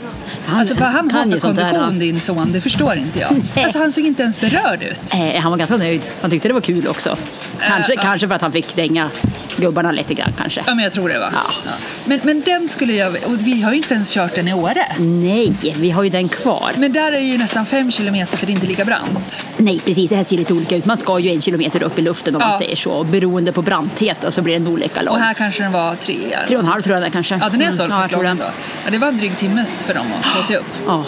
Han 0.47 0.61
alltså 0.61 0.75
vad 0.75 0.89
han 0.89 1.11
har 1.11 1.25
för 1.25 1.41
kondition 1.41 1.99
din 1.99 2.21
son, 2.21 2.53
det 2.53 2.61
förstår 2.61 2.97
inte 2.97 3.19
jag. 3.19 3.31
Alltså 3.65 3.79
han 3.79 3.93
såg 3.93 4.05
inte 4.05 4.23
ens 4.23 4.41
berörd 4.41 4.83
ut. 4.83 5.15
Eh, 5.15 5.41
han 5.41 5.51
var 5.51 5.59
ganska 5.59 5.77
nöjd. 5.77 6.03
Han 6.21 6.31
tyckte 6.31 6.49
det 6.49 6.55
var 6.55 6.61
kul 6.61 6.89
också. 6.89 7.17
Kanske, 7.59 7.95
ja. 7.95 8.01
kanske 8.03 8.29
för 8.29 8.35
att 8.35 8.43
han 8.43 8.53
fick 8.53 8.77
dänga 8.77 9.11
gubbarna 9.59 9.93
lite 9.93 10.15
grann 10.15 10.33
kanske. 10.39 10.63
Ja 10.67 10.75
men 10.75 10.85
jag 10.85 10.93
tror 10.93 11.09
det 11.09 11.19
va? 11.19 11.31
Ja. 11.33 11.71
Men, 12.05 12.21
men 12.23 12.41
den 12.41 12.69
skulle 12.69 12.93
jag, 12.93 13.09
och 13.27 13.39
vi 13.47 13.63
har 13.63 13.71
ju 13.71 13.77
inte 13.77 13.95
ens 13.95 14.11
kört 14.11 14.35
den 14.35 14.49
i 14.49 14.55
Åre. 14.55 14.87
Nej, 14.99 15.53
vi 15.77 15.91
har 15.91 16.03
ju 16.03 16.11
den 16.11 16.29
kvar. 16.29 16.73
Men 16.77 16.93
där 16.93 17.13
är 17.13 17.19
ju 17.21 17.39
nästan 17.39 17.67
fem 17.67 17.91
kilometer 17.91 18.39
för 18.39 18.47
det 18.47 18.53
är 18.53 18.55
inte 18.55 18.67
lika 18.67 18.85
brant. 18.85 19.47
Nej, 19.57 19.81
precis. 19.85 20.09
Det 20.11 20.17
här 20.17 20.25
ser 20.25 20.37
lite 20.37 20.55
olika 20.55 20.77
ut. 20.77 20.85
Man 20.85 20.97
ska 20.97 21.19
ju 21.19 21.31
en 21.31 21.41
kilometer 21.41 21.83
upp 21.83 21.99
i 21.99 22.03
luften 22.03 22.35
om 22.37 22.41
Ja. 22.41 22.49
man 22.49 22.59
säger 22.59 22.77
så. 22.77 22.91
Och 22.91 23.07
beroende 23.07 23.53
på 23.53 23.63
branthet 23.63 24.25
så 24.29 24.43
blir 24.43 24.55
den 24.55 24.67
olika 24.69 25.03
lång. 25.03 25.15
Och 25.15 25.21
här 25.21 25.35
kanske 25.35 25.63
den 25.63 25.73
var 25.73 25.95
tre. 25.95 26.17
Tre 26.47 26.57
och 26.57 26.63
en 26.63 26.69
halv 26.69 26.83
tror 26.83 26.97
jag 26.97 27.07
är 27.07 27.11
kanske. 27.11 27.39
Ja, 27.43 27.49
den 27.49 27.63
är 27.63 27.71
så 27.71 27.83
Mm, 27.83 27.97
ja, 27.97 28.03
jag 28.03 28.11
tror 28.11 28.23
lång 28.25 28.37
då. 28.39 28.45
Ja, 28.85 28.91
det 28.91 28.99
var 28.99 29.09
en 29.09 29.19
dryg 29.19 29.37
timme 29.37 29.65
för 29.85 29.95
dem 29.95 30.07
att 30.19 30.35
ta 30.41 30.47
sig 30.47 30.57
upp. 30.57 30.67
Ja. 30.87 31.05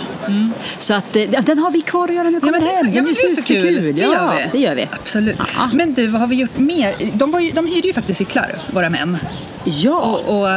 Så 0.79 0.95
att, 0.95 1.17
eh, 1.17 1.23
den 1.43 1.59
har 1.59 1.71
vi 1.71 1.81
kvar 1.81 2.09
att 2.09 2.15
göra 2.15 2.23
när 2.25 2.31
vi 2.31 2.37
Ja, 2.37 2.41
kommer 2.41 2.53
men 2.53 2.61
det, 2.61 2.67
hem. 2.75 2.87
ja, 2.87 2.93
Den 2.95 3.05
men 3.05 3.13
är 3.13 3.23
det 3.23 3.29
är 3.29 3.35
så 3.35 3.43
kul. 3.43 3.95
Det 3.95 4.01
ja, 4.03 4.13
gör 4.13 4.35
vi. 4.37 4.59
det 4.59 4.59
gör 4.65 4.75
vi. 4.75 4.89
Absolut. 4.93 5.37
Ja. 5.57 5.71
Men 5.73 5.95
du, 5.95 6.07
vad 6.07 6.21
har 6.21 6.29
vi 6.29 6.37
gjort 6.37 6.59
mer? 6.59 6.95
De, 7.15 7.31
var 7.31 7.41
ju, 7.41 7.51
de 7.51 7.67
hyrde 7.67 7.87
ju 7.89 7.93
faktiskt 7.95 8.19
cyklar, 8.19 8.57
våra 8.73 8.91
män. 8.91 9.19
Ja. 9.65 9.97
Och, 10.01 10.35
och 10.35 10.49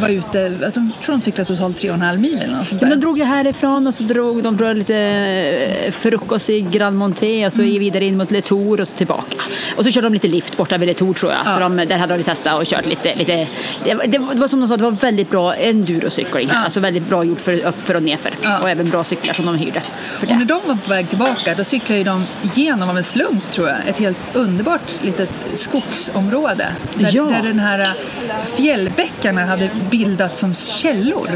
var 0.00 0.08
ute, 0.08 0.38
jag 0.60 0.74
tror 0.74 0.90
de 1.06 1.20
cyklade 1.22 1.48
totalt 1.48 1.76
tre 1.78 1.88
och 1.90 1.94
en 1.96 2.02
halv 2.02 2.20
mil 2.20 2.38
eller 2.38 2.54
något 2.56 2.68
sånt 2.68 2.82
Ja, 2.82 2.88
där. 2.88 2.94
de 2.96 3.00
drog 3.00 3.18
ju 3.18 3.24
härifrån 3.24 3.86
och 3.86 3.94
så 3.94 4.02
drog 4.02 4.42
de 4.42 4.56
drog 4.56 4.76
lite 4.76 4.96
eh, 5.84 5.90
frukost 5.92 6.50
i 6.50 6.60
Grand 6.60 6.96
Monté 6.98 7.46
och 7.46 7.52
så 7.52 7.62
Mm. 7.62 7.78
vidare 7.78 8.04
in 8.04 8.16
mot 8.16 8.30
Le 8.30 8.42
Tour 8.42 8.80
och 8.80 8.88
så 8.88 8.96
tillbaka. 8.96 9.36
Och 9.76 9.84
så 9.84 9.90
körde 9.90 10.06
de 10.06 10.12
lite 10.12 10.28
lift 10.28 10.56
borta 10.56 10.78
vid 10.78 10.86
Le 10.88 10.94
Tour 10.94 11.14
tror 11.14 11.32
jag. 11.32 11.40
Så 11.54 11.60
Ja. 11.60 11.68
de, 11.68 11.76
där 11.76 11.98
hade 11.98 12.16
de 12.16 12.22
testat 12.22 12.58
och 12.60 12.64
kört 12.66 12.86
lite. 12.86 13.14
lite 13.14 13.46
det, 13.84 13.94
var- 13.94 14.06
det, 14.06 14.18
var- 14.18 14.48
som 14.48 14.60
de 14.60 14.68
sa, 14.68 14.76
det 14.76 14.84
var 14.84 14.90
väldigt 14.90 15.30
bra 15.30 15.54
endurocykling. 15.54 16.48
Ja. 16.52 16.58
Alltså 16.58 16.80
väldigt 16.80 17.08
bra 17.08 17.24
gjort 17.24 17.40
för 17.40 17.66
upp 17.66 17.86
för 17.86 17.96
och 17.96 18.02
nerför. 18.02 18.32
Ja. 18.42 18.58
Och 18.58 18.70
även 18.70 18.90
bra 18.90 19.04
cyklar 19.04 19.34
som 19.34 19.46
de 19.46 19.54
hyrde. 19.58 19.82
Och 20.22 20.28
när 20.28 20.44
de 20.44 20.60
var 20.66 20.74
på 20.76 20.90
väg 20.90 21.08
tillbaka 21.08 21.54
då 21.54 21.64
cyklade 21.64 22.04
de 22.04 22.24
igenom 22.54 22.90
av 22.90 22.96
en 22.98 23.04
slump 23.04 23.50
tror 23.50 23.68
jag 23.68 23.76
ett 23.88 23.98
helt 23.98 24.18
underbart 24.32 24.80
litet 25.02 25.30
skogsområde. 25.54 26.66
Där, 26.94 27.12
där 27.12 27.42
den 27.42 27.58
här 27.58 27.86
fjällbäckarna 28.44 29.44
hade 29.46 29.70
bildats 29.90 30.38
som 30.40 30.54
källor. 30.54 31.28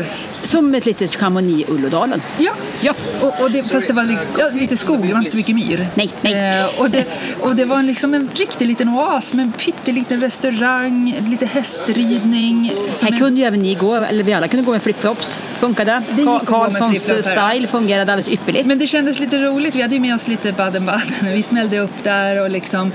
Som 0.43 0.75
ett 0.75 0.87
litet 0.87 1.15
Chamonix 1.17 1.69
Ullådalen. 1.71 2.23
Ja, 2.39 2.53
Ja. 2.81 2.95
Och, 3.21 3.43
och 3.43 3.51
det, 3.51 3.63
fast 3.63 3.87
det 3.87 3.93
var 3.93 4.03
li, 4.05 4.17
ja, 4.39 4.49
lite 4.53 4.77
skog, 4.77 5.07
det 5.07 5.13
var 5.13 5.19
inte 5.19 5.31
så 5.31 5.37
mycket 5.37 5.55
myr. 5.55 5.87
Nej, 5.95 6.11
nej. 6.21 6.59
Eh, 6.61 6.81
och, 6.81 6.91
det, 6.91 7.05
och 7.41 7.57
det 7.57 7.65
var 7.65 7.83
liksom 7.83 8.15
en 8.15 8.31
riktig 8.35 8.67
liten 8.67 8.89
oas 8.89 9.35
med 9.35 9.43
en 9.43 9.53
pytteliten 9.53 10.21
restaurang, 10.21 11.15
lite 11.31 11.47
hästridning. 11.47 12.73
Här 13.03 13.13
en- 13.13 13.19
kunde 13.19 13.41
ju 13.41 13.47
även 13.47 13.63
ni 13.63 13.75
gå, 13.75 13.95
eller 13.95 14.25
vi 14.25 14.33
alla 14.33 14.49
kunde 14.49 14.67
gå 14.67 14.73
med 14.73 14.83
flipflops. 14.83 15.39
Funkade. 15.59 16.03
Ka- 16.11 16.45
Karlssons 16.47 17.09
här. 17.11 17.23
style 17.53 17.67
fungerade 17.69 18.13
alldeles 18.13 18.29
ypperligt. 18.29 18.67
Men 18.67 18.79
det 18.79 18.87
kändes 18.87 19.19
lite 19.21 19.39
roligt, 19.39 19.75
vi 19.75 19.83
hade 19.83 19.95
ju 19.95 20.01
med 20.01 20.15
oss 20.15 20.29
lite 20.29 20.53
Baden-Baden. 20.53 21.33
Vi 21.35 21.43
smällde 21.43 21.79
upp 21.79 22.05
där 22.05 22.43
och, 22.43 22.51
liksom, 22.51 22.93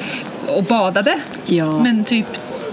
och 0.48 0.64
badade. 0.64 1.16
Ja. 1.46 1.80
Men 1.84 2.04
typ 2.04 2.26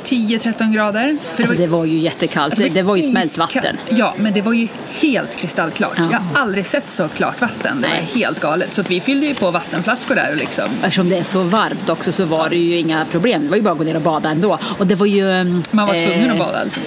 10-13 0.04 0.72
grader. 0.74 1.16
För 1.34 1.42
Alltså 1.42 1.56
det 1.58 1.66
var 1.66 1.84
ju 1.84 1.98
jättekallt, 1.98 2.54
Alltså, 2.60 2.74
det 2.74 2.82
var 2.82 2.96
ju 2.96 3.02
smält 3.02 3.38
vatten. 3.38 3.76
Ja, 3.88 4.14
men 4.18 4.32
det 4.32 4.42
var 4.42 4.52
ju 4.52 4.68
helt 5.00 5.36
kristallklart. 5.36 5.92
Ja. 5.96 6.04
Jag 6.12 6.18
har 6.18 6.42
aldrig 6.42 6.66
sett 6.66 6.90
så 6.90 7.08
klart 7.08 7.40
vatten. 7.40 7.80
Det 7.80 7.88
Nej. 7.88 8.08
var 8.14 8.20
helt 8.20 8.40
galet. 8.40 8.74
Så 8.74 8.80
att 8.80 8.90
vi 8.90 9.00
fyllde 9.00 9.26
ju 9.26 9.34
på 9.34 9.50
vattenflaskor 9.50 10.14
där 10.14 10.30
och 10.30 10.36
liksom. 10.36 10.64
Eftersom 10.82 11.08
det 11.08 11.16
är 11.18 11.22
så 11.22 11.42
varmt 11.42 11.88
också 11.88 12.12
så 12.12 12.24
var 12.24 12.48
det 12.48 12.56
ju 12.56 12.76
inga 12.76 13.04
problem. 13.10 13.42
Det 13.42 13.48
var 13.48 13.56
ju 13.56 13.62
bara 13.62 13.72
att 13.72 13.78
gå 13.78 13.84
ner 13.84 13.96
och 13.96 14.02
bada 14.02 14.30
ändå. 14.30 14.58
Och 14.78 14.86
det 14.86 14.94
var 14.94 15.06
ju... 15.06 15.44
Man 15.70 15.86
var 15.86 15.94
tvungen 15.94 16.26
eh, 16.26 16.32
att 16.32 16.38
bada 16.38 16.58
alltså. 16.60 16.80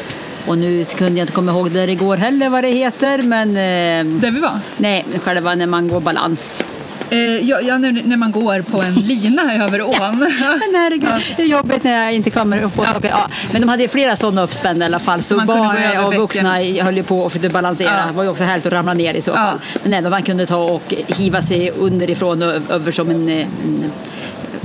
Och 0.46 0.58
nu 0.58 0.86
kunde 0.86 1.20
jag 1.20 1.24
inte 1.24 1.34
komma 1.34 1.52
ihåg 1.52 1.72
där 1.72 1.90
igår 1.90 2.18
heller 2.18 2.50
vad 2.50 2.64
det 2.64 2.70
heter, 2.70 3.22
men... 3.22 3.50
Eh, 3.50 4.20
Där 4.22 4.32
vi 4.32 4.40
var. 4.40 4.60
nej, 4.78 5.06
själva 5.24 5.56
när 5.56 5.68
man 5.68 5.88
går 5.88 6.00
balans. 6.00 6.64
Eh, 7.14 7.50
ja, 7.50 7.62
ja, 7.62 7.78
när, 7.78 8.18
man 8.18 8.32
går 8.32 8.62
på 8.62 8.82
en 8.82 8.94
lina 8.94 9.66
över 9.66 9.82
ån. 9.82 10.20
Men 10.40 10.76
herregud, 10.76 11.10
det 11.38 11.42
är 11.44 11.48
jobbigt 11.48 11.84
när 11.84 12.04
jag 12.04 12.14
inte 12.14 12.30
kommer 12.30 12.64
upp 12.64 12.80
och 12.80 12.86
saker. 12.86 13.10
Ja, 13.10 13.28
men 13.52 13.62
de 13.62 13.70
hade 13.70 13.88
flera 13.88 14.16
sådana 14.16 14.44
uppspända 14.44 14.86
i 14.86 14.88
alla 14.88 15.00
fall. 15.00 15.24
Så 15.24 15.36
Man 15.36 15.48
barn 15.48 15.60
och 15.60 16.10
bäcken. 16.10 16.22
vuxna 16.22 16.54
höll 16.84 16.98
ju 16.98 17.04
på 17.04 17.20
och 17.20 17.32
försökte 17.32 17.50
balansera. 17.50 17.98
Ja. 18.00 18.06
Det 18.08 18.14
var 18.14 18.24
ju 18.24 18.30
också 18.30 18.44
härligt 18.44 18.66
att 18.66 18.74
ramla 18.74 18.94
ner 18.94 19.14
i 19.14 19.22
så 19.22 19.32
Ja. 19.32 19.36
fall. 19.36 19.60
Men 19.84 19.94
även 19.94 20.12
man 20.12 20.24
kunde 20.24 20.46
ta 20.46 20.58
och 20.58 20.94
hiva 21.08 21.42
sig 21.42 21.72
underifrån 21.72 22.42
och 22.44 22.54
över 22.72 22.92
som 22.92 23.10
en... 23.10 23.30
eh, 23.30 23.42
en 23.42 23.92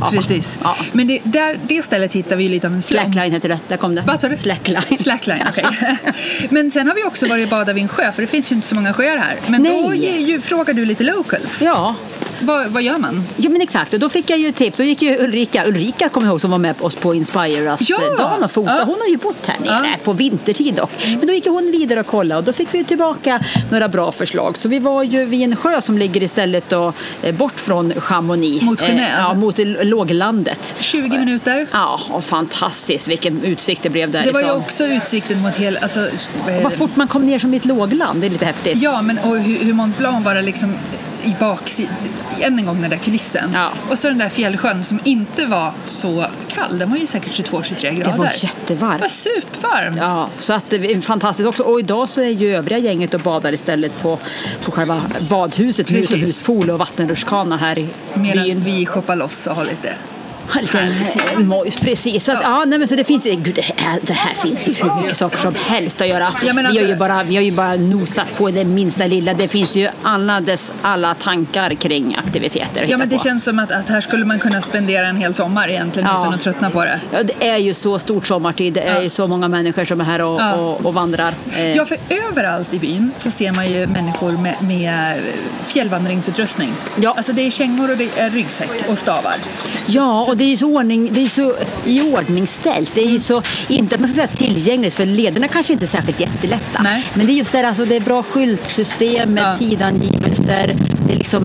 ja. 0.01 0.11
Precis. 0.11 0.59
Ja. 0.63 0.77
Men 0.93 1.07
det, 1.07 1.21
där, 1.25 1.59
det 1.63 1.83
stället 1.83 2.15
hittar 2.15 2.37
vi 2.37 2.43
ju 2.45 2.49
lite 2.51 2.67
av 2.67 2.73
en 2.75 2.83
slump. 2.83 3.03
Slackline 3.03 3.33
heter 3.33 3.49
det, 3.49 3.59
där 3.69 3.77
kom 3.77 3.95
det. 3.95 4.03
Vad 4.07 4.21
sa 4.21 4.29
du? 4.29 4.37
Slackline. 4.37 4.97
Slackline, 4.99 5.43
okej. 5.49 5.67
Men 6.49 6.71
sen 6.71 6.87
har 6.89 6.95
vi 6.95 7.05
också 7.05 7.29
varit 7.29 7.45
och 7.45 7.51
badat 7.51 7.77
vid 7.77 7.83
en 7.83 7.89
sjö, 7.89 8.13
för 8.13 8.23
det 8.23 8.29
finns 8.29 8.53
ju 8.53 8.57
inte 8.57 8.69
så 8.69 8.75
många 8.75 8.93
sjöar 8.93 9.17
här. 9.17 9.37
Men 9.47 9.63
då 9.65 9.71
Nej. 9.89 9.99
ger 9.99 10.19
ju, 10.27 10.41
frågar 10.41 10.75
du 10.75 10.85
lite 10.85 11.05
locals. 11.05 11.63
Ja, 11.63 11.95
Vad, 12.41 12.67
vad 12.71 12.83
gör 12.83 12.99
man? 12.99 13.25
Ja 13.37 13.51
men 13.51 13.61
exakt, 13.61 13.93
och 13.95 14.01
då 14.01 14.09
fick 14.09 14.31
jag 14.31 14.39
ju 14.39 14.53
tips. 14.53 14.77
Då 14.77 14.83
gick 14.85 15.03
ju 15.03 15.19
Ulrika, 15.19 15.67
Ulrika 15.67 16.09
kommer 16.09 16.27
jag 16.27 16.33
ihåg 16.33 16.41
som 16.41 16.51
var 16.51 16.59
med 16.59 16.75
oss 16.81 16.95
på 16.95 17.15
Inspire-dagen 17.15 17.77
Ja! 17.81 18.39
och 18.45 18.51
fotade. 18.51 18.79
Ja. 18.79 18.85
Hon 18.85 18.97
har 19.01 19.09
ju 19.09 19.17
bott 19.17 19.47
här 19.47 19.57
nere 19.61 19.89
Ja. 19.91 19.97
på 20.05 20.13
vintertid 20.13 20.75
dock. 20.75 20.91
Men 21.07 21.27
då 21.27 21.33
gick 21.33 21.47
hon 21.47 21.71
vidare 21.71 22.01
och 22.01 22.07
kollade 22.07 22.39
och 22.39 22.45
då 22.45 22.53
fick 22.53 22.69
vi 22.75 22.85
tillbaka 22.85 23.41
några 23.71 23.89
bra 23.89 24.13
förslag. 24.13 24.59
Så 24.59 24.69
vi 24.69 24.79
var 24.79 25.03
ju 25.03 25.25
vid 25.25 25.43
en 25.43 25.57
sjö 25.57 25.81
som 25.81 25.99
ligger 25.99 26.23
istället 26.23 26.69
då, 26.71 26.93
eh, 27.23 27.35
bort 27.35 27.61
från 27.61 27.93
Chamonix. 28.01 28.63
Mot 28.65 28.81
Genève? 28.81 28.99
Eh, 28.99 29.09
ja, 29.19 29.35
mot 29.35 29.59
låglandet. 29.83 30.77
20 30.81 31.19
minuter. 31.19 31.67
Ja, 31.73 32.01
och 32.11 32.25
fantastiskt 32.25 33.09
vilken 33.09 33.45
utsikt 33.45 33.83
det 33.83 33.91
blev 33.91 34.11
Det 34.11 34.19
därifrån. 34.19 34.35
var 34.35 34.43
ju 34.43 34.51
också 34.57 34.85
utsikten 34.87 35.43
mot 35.43 35.57
hela... 35.57 35.81
Alltså, 35.81 36.01
vad 36.63 36.73
det? 36.73 36.77
fort 36.77 36.97
man 36.97 37.09
kom 37.09 37.27
ner 37.27 37.39
som 37.39 37.55
i 37.55 37.57
ett 37.57 37.65
lågland, 37.65 38.21
det 38.21 38.27
är 38.27 38.31
lite 38.31 38.47
häftigt. 38.47 38.83
Ja, 38.83 39.03
men 39.03 39.19
och 39.19 39.39
hur, 39.39 39.59
hur 39.59 39.73
Mont 39.73 39.99
Blanc 39.99 40.25
bara 40.25 40.41
liksom 40.41 40.75
i 41.25 41.35
baksidan, 41.41 41.95
än 42.41 42.59
en 42.59 42.67
gång 42.67 42.81
den 42.81 42.91
där 42.91 42.97
kulissen. 42.97 43.51
Ja. 43.55 43.71
Och 43.91 43.99
så 43.99 44.09
den 44.09 44.19
där 44.19 44.29
fjällsjön 44.29 44.85
som 44.85 45.01
inte 45.05 45.47
var 45.47 45.73
så 45.85 46.27
kall, 46.49 46.79
den 46.79 46.91
var 46.91 46.97
ju 46.97 47.07
säkert 47.07 47.33
22-23 47.51 47.91
grader. 47.95 48.13
Det 48.13 48.19
var 48.19 48.25
Det 48.27 48.43
jättevarmt. 48.43 49.01
var 49.01 49.09
supervarmt. 49.09 49.97
Ja, 49.97 50.29
så 50.39 50.53
att 50.53 50.65
det 50.71 50.77
är 50.77 51.01
fantastiskt 51.01 51.49
också. 51.49 51.63
Och 51.63 51.81
idag 51.81 52.09
så 52.09 52.21
är 52.21 52.29
ju 52.29 52.55
övriga 52.57 52.79
gänget 52.79 53.15
och 53.15 53.21
badar 53.21 53.53
istället 53.55 54.01
på, 54.03 54.19
på 54.65 54.71
själva 54.71 55.03
badhuset 55.31 55.93
utomhuspool 55.93 56.71
och 56.71 56.79
vattenrutschkana 56.79 57.57
här 57.57 57.79
i 57.79 57.89
Medan 58.15 58.45
byn. 58.45 58.61
vi 58.65 58.87
shoppar 58.87 59.17
loss 59.17 59.47
och 59.47 59.57
har 59.57 59.65
lite... 59.65 59.95
Mojs, 61.37 61.77
precis. 61.81 62.25
Så 62.25 62.33
att, 62.33 62.39
ja. 62.43 62.65
nej, 62.65 62.79
men 62.79 62.89
så 62.89 62.95
det 62.95 63.05
finns, 63.05 63.25
gud, 63.25 63.55
det, 63.55 63.63
här, 63.77 63.99
det 64.03 64.13
här 64.13 64.35
finns 64.35 64.69
ju 64.69 64.73
hur 64.89 65.03
mycket 65.03 65.17
saker 65.17 65.39
som 65.39 65.55
helst 65.67 66.01
att 66.01 66.09
göra. 66.09 66.29
Ja, 66.47 66.53
men 66.53 66.57
vi, 66.57 66.63
har 66.63 66.69
alltså- 66.69 66.85
ju 66.85 66.97
bara, 66.97 67.23
vi 67.23 67.37
har 67.37 67.43
ju 67.43 67.53
bara 67.53 67.75
nosat 67.77 68.27
på 68.37 68.51
det 68.51 68.65
minsta 68.65 69.07
lilla. 69.07 69.35
Det 69.35 69.49
finns 69.49 69.77
ju 69.77 69.89
alla 70.03 70.41
dess 70.41 70.73
alla 70.83 71.15
tankar 71.15 71.75
kring 71.75 72.17
aktiviteter 72.27 72.87
Ja, 72.89 72.99
men 72.99 73.09
det 73.09 73.17
på. 73.17 73.23
känns 73.25 73.45
som 73.45 73.59
att, 73.59 73.73
att 73.73 73.89
här 73.89 74.01
skulle 74.01 74.25
man 74.25 74.39
kunna 74.39 74.61
spendera 74.61 75.07
en 75.07 75.17
hel 75.17 75.35
sommar 75.35 75.69
egentligen 75.69 76.09
Ja. 76.09 76.21
utan 76.23 76.35
att 76.35 76.41
tröttna 76.41 76.71
på 76.71 76.85
det. 76.85 77.01
Ja, 77.13 77.23
det 77.23 77.49
är 77.49 77.57
ju 77.57 77.75
så 77.75 77.99
stort 77.99 78.27
sommartid. 78.27 78.73
Det 78.73 78.81
är 78.81 78.95
Ja. 78.97 79.03
ju 79.03 79.11
så 79.11 79.27
många 79.27 79.49
människor 79.49 79.85
som 79.85 80.01
är 80.01 80.05
här 80.05 80.21
och, 80.23 80.41
Ja. 80.41 80.53
och, 80.55 80.87
och 80.87 80.95
vandrar. 80.95 81.35
Eh, 81.57 81.77
Ja, 81.77 81.85
för 81.85 81.97
överallt 82.31 82.75
i 82.75 82.79
byn 82.79 83.11
så 83.19 83.31
ser 83.31 83.53
man 83.53 83.71
ju 83.71 83.87
människor 83.87 84.33
med, 84.33 84.55
med 84.63 85.15
fjällvandringsutrustning. 85.67 86.73
Ja. 86.97 87.15
Alltså 87.17 87.33
det 87.33 87.43
är 87.47 87.51
kängor 87.51 87.91
och 87.91 87.97
det 87.97 88.19
är 88.21 88.31
ryggsäck 88.31 88.71
och 88.89 88.99
stavar. 88.99 89.35
Ja, 89.87 90.27
och 90.31 90.37
det 90.39 90.45
är 90.45 90.49
ju 90.49 90.57
så, 90.57 90.67
ordning, 90.67 91.11
det 91.13 91.23
är 91.23 91.27
så 91.27 91.55
iordningställt. 91.87 92.95
Det 92.95 93.01
är 93.01 93.11
ju 93.11 93.21
så, 93.21 93.43
inte 93.69 93.99
man 93.99 94.09
ska 94.09 94.15
säga 94.15 94.27
tillgängligt, 94.27 94.95
för 94.95 95.07
lederna 95.07 95.49
kanske 95.49 95.73
inte 95.73 95.85
är 95.85 95.87
särskilt 95.87 96.21
jättelätta. 96.21 96.83
Nej. 96.83 97.05
Men 97.15 97.27
det 97.27 97.33
är 97.33 97.35
just 97.35 97.53
det, 97.53 97.69
alltså, 97.69 97.85
det 97.85 97.97
är 97.97 98.01
bra 98.01 98.23
skyltsystem 98.23 99.35
med 99.35 99.43
Ja. 99.53 99.57
tidangivelser. 99.57 100.75
Det 101.09 101.15
är 101.15 101.19
liksom 101.19 101.43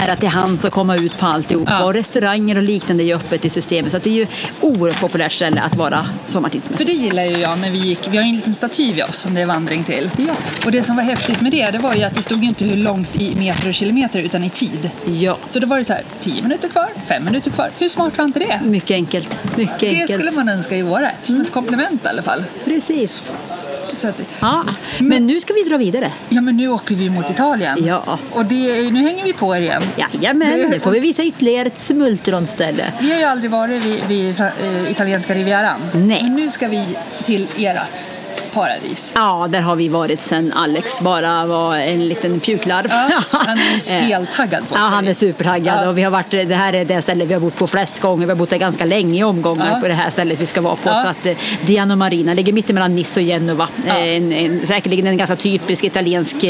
nära 0.00 0.16
till 0.16 0.28
hands 0.28 0.64
att 0.64 0.72
komma 0.72 0.96
ut 0.96 1.18
på 1.18 1.26
alltihopa. 1.26 1.72
Ja. 1.72 1.84
Och 1.84 1.94
restauranger 1.94 2.56
och 2.56 2.62
liknande 2.62 3.04
är 3.04 3.14
öppet 3.14 3.44
i 3.44 3.50
systemet. 3.50 3.92
Så 3.92 3.98
det 3.98 4.10
är 4.10 4.14
ju 4.14 4.26
oerhört 4.60 5.00
populärt 5.00 5.32
ställe 5.32 5.60
att 5.60 5.76
vara 5.76 6.06
För 6.24 6.32
sommartidsmässig. 6.32 6.86
det 6.86 6.92
gillar 6.92 7.24
ju 7.24 7.36
jag 7.38 7.58
när 7.58 7.70
vi 7.70 7.78
gick. 7.78 8.08
Vi 8.10 8.16
har 8.16 8.24
ju 8.24 8.30
en 8.30 8.36
liten 8.36 8.54
staty 8.54 8.92
vid 8.92 9.04
oss 9.04 9.16
som 9.16 9.34
det 9.34 9.40
är 9.40 9.46
vandring 9.46 9.84
till. 9.84 10.10
Ja. 10.16 10.34
Och 10.64 10.72
det 10.72 10.82
som 10.82 10.96
var 10.96 11.02
häftigt 11.02 11.40
med 11.40 11.52
det, 11.52 11.70
det 11.70 11.78
var 11.78 11.94
ju 11.94 12.02
att 12.02 12.14
det 12.14 12.22
stod 12.22 12.44
inte 12.44 12.64
hur 12.64 12.76
långt 12.76 13.20
i 13.20 13.34
meter 13.34 13.68
och 13.68 13.74
kilometer 13.74 14.18
utan 14.20 14.44
i 14.44 14.50
tid. 14.50 14.90
Ja, 15.20 15.38
Så 15.48 15.58
då 15.58 15.66
var 15.66 15.78
det 15.78 15.84
så 15.84 15.92
här, 15.92 16.02
10 16.20 16.42
minuter 16.42 16.68
kvar, 16.68 16.88
5 17.06 17.24
minuter 17.24 17.50
kvar. 17.50 17.70
Hur 17.78 17.88
smart 17.88 18.18
var 18.18 18.24
inte 18.24 18.38
det? 18.38 18.60
mycket 18.64 18.90
enkelt. 18.94 19.38
Mycket 19.56 19.80
Det 19.80 19.88
enkelt. 19.88 20.10
skulle 20.10 20.30
man 20.30 20.48
önska 20.48 20.76
i 20.76 20.82
Åre, 20.82 21.10
som 21.22 21.40
ett 21.40 21.52
komplement 21.52 22.04
i 22.04 22.08
alla 22.08 22.22
fall. 22.22 22.44
Precis. 22.64 23.32
Så 23.92 24.08
att, 24.08 24.20
Ja, 24.40 24.64
men 25.00 25.26
nu 25.26 25.40
ska 25.40 25.52
vi 25.54 25.62
dra 25.62 25.76
vidare. 25.76 26.12
ja, 26.28 26.40
men 26.40 26.56
nu 26.56 26.68
åker 26.68 26.94
vi 26.94 27.10
mot 27.10 27.30
Italien. 27.30 27.84
Ja. 27.86 28.18
Och 28.32 28.44
det, 28.44 28.90
nu 28.92 29.02
hänger 29.02 29.24
vi 29.24 29.32
på 29.32 29.56
er 29.56 29.60
igen. 29.60 29.82
Jajamän, 29.96 30.50
Det- 30.58 30.68
nu 30.68 30.80
får 30.80 30.90
vi 30.90 31.00
visa 31.00 31.22
ytterligare 31.24 31.66
ett 31.66 31.80
smultronställe. 31.80 32.84
Vi 33.00 33.12
har 33.12 33.18
ju 33.18 33.24
aldrig 33.24 33.50
varit 33.50 33.84
vid, 33.84 34.04
vid 34.08 34.40
eh, 34.40 34.90
italienska 34.90 35.34
rivieran. 35.34 35.80
Nej. 35.94 36.22
Men 36.22 36.36
nu 36.36 36.50
ska 36.50 36.68
vi 36.68 36.96
till 37.24 37.46
ert 37.58 37.78
paradis. 38.52 39.12
Ja, 39.14 39.48
där 39.50 39.60
har 39.60 39.76
vi 39.76 39.88
varit 39.88 40.22
sen 40.22 40.52
Alex 40.52 41.00
bara 41.00 41.46
var 41.46 41.76
en 41.76 42.08
liten 42.08 42.40
pjuklarv. 42.40 42.86
Ja, 42.90 43.10
han 43.30 43.58
är 43.58 43.92
Eh, 43.92 43.94
helt 44.02 44.32
taggad 44.32 44.68
på 44.68 44.74
Ja, 44.74 44.80
han 44.80 45.08
är 45.08 45.14
supertaggad 45.14 45.78
Ja. 45.84 45.88
och 45.88 45.98
vi 45.98 46.02
har 46.02 46.10
varit, 46.10 46.30
det 46.30 46.54
här 46.54 46.72
är 46.72 46.84
det 46.84 47.02
stället 47.02 47.28
vi 47.28 47.34
har 47.34 47.40
bott 47.40 47.56
på 47.56 47.66
flest 47.66 48.00
gånger. 48.00 48.26
Vi 48.26 48.30
har 48.32 48.36
bott 48.36 48.50
där 48.50 48.56
ganska 48.58 48.84
länge 48.84 49.20
i 49.20 49.24
omgångar 49.24 49.70
Ja. 49.74 49.80
på 49.80 49.88
det 49.88 49.94
här 49.94 50.10
stället 50.10 50.40
vi 50.40 50.46
ska 50.46 50.60
vara 50.60 50.76
på. 50.76 50.88
Så 50.88 51.06
att 51.08 51.26
eh, 51.26 51.36
Diano 51.66 51.96
Marina 51.96 52.34
ligger 52.34 52.52
mitt 52.52 52.70
emellan 52.70 52.94
Nice 52.94 53.20
och 53.20 53.26
Genova. 53.26 53.68
Eh, 53.86 53.96
En, 54.16 54.32
en, 54.32 54.66
säkerligen 54.66 55.06
en 55.06 55.16
ganska 55.16 55.36
typisk 55.36 55.84
italiensk 55.84 56.44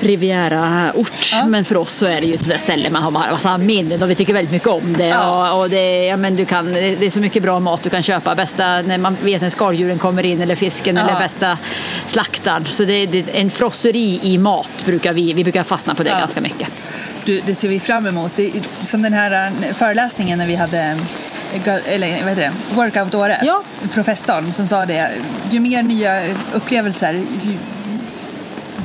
Riviera-ort. 0.00 1.32
Ja. 1.32 1.46
Men 1.46 1.64
för 1.64 1.76
oss 1.76 1.92
så 1.92 2.06
är 2.06 2.20
det 2.20 2.26
ju 2.26 2.38
sådär 2.38 2.58
ställe 2.58 2.90
man 2.90 3.02
har 3.02 3.10
massa 3.10 3.58
minnen 3.58 4.02
och 4.02 4.10
vi 4.10 4.14
tycker 4.14 4.32
väldigt 4.32 4.52
mycket 4.52 4.68
om 4.68 4.96
det. 4.96 5.06
Ja. 5.06 5.52
Och, 5.52 5.60
och 5.60 5.70
det, 5.70 6.06
ja, 6.06 6.16
men 6.16 6.36
du 6.36 6.44
kan, 6.44 6.72
det 6.72 7.06
är 7.06 7.10
så 7.10 7.20
mycket 7.20 7.42
bra 7.42 7.60
mat 7.60 7.82
du 7.82 7.90
kan 7.90 8.02
köpa. 8.02 8.34
Bästa 8.34 8.82
när 8.82 8.98
man 8.98 9.16
vet 9.22 9.42
när 9.42 9.50
skaldjuren 9.50 9.98
kommer 9.98 10.26
in 10.26 10.40
eller 10.40 10.54
fisken 10.54 10.96
Ja. 10.96 11.02
eller 11.02 11.18
bästa 11.20 11.58
slaktaren. 12.06 12.64
Så 12.66 12.84
det, 12.84 13.06
det, 13.06 13.24
en 13.34 13.50
frosseri 13.50 14.20
i 14.22 14.38
mat 14.38 14.70
brukar 14.84 15.12
vi, 15.12 15.32
vi 15.32 15.44
brukar 15.44 15.62
fastna 15.62 15.94
på 15.94 16.02
det 16.02 16.10
ganska 16.10 16.40
mycket. 16.40 16.68
Du, 17.24 17.40
det 17.46 17.54
ser 17.54 17.68
vi 17.68 17.80
fram 17.80 18.06
emot. 18.06 18.32
Det, 18.36 18.52
som 18.84 19.02
den 19.02 19.12
här 19.12 19.52
eh, 19.62 19.74
föreläsningen 19.74 20.38
när 20.38 20.46
vi 20.46 20.54
hade 20.54 20.98
eh, 21.54 21.94
eller, 21.94 22.08
vad 22.08 22.28
heter 22.28 22.42
det? 22.42 22.52
workout-året. 22.74 23.38
Ja. 23.42 23.62
Professorn 23.94 24.52
som 24.52 24.66
sa 24.66 24.86
det. 24.86 25.10
Ju 25.50 25.60
mer 25.60 25.82
nya 25.82 26.22
upplevelser 26.52 27.12
ju, 27.12 27.58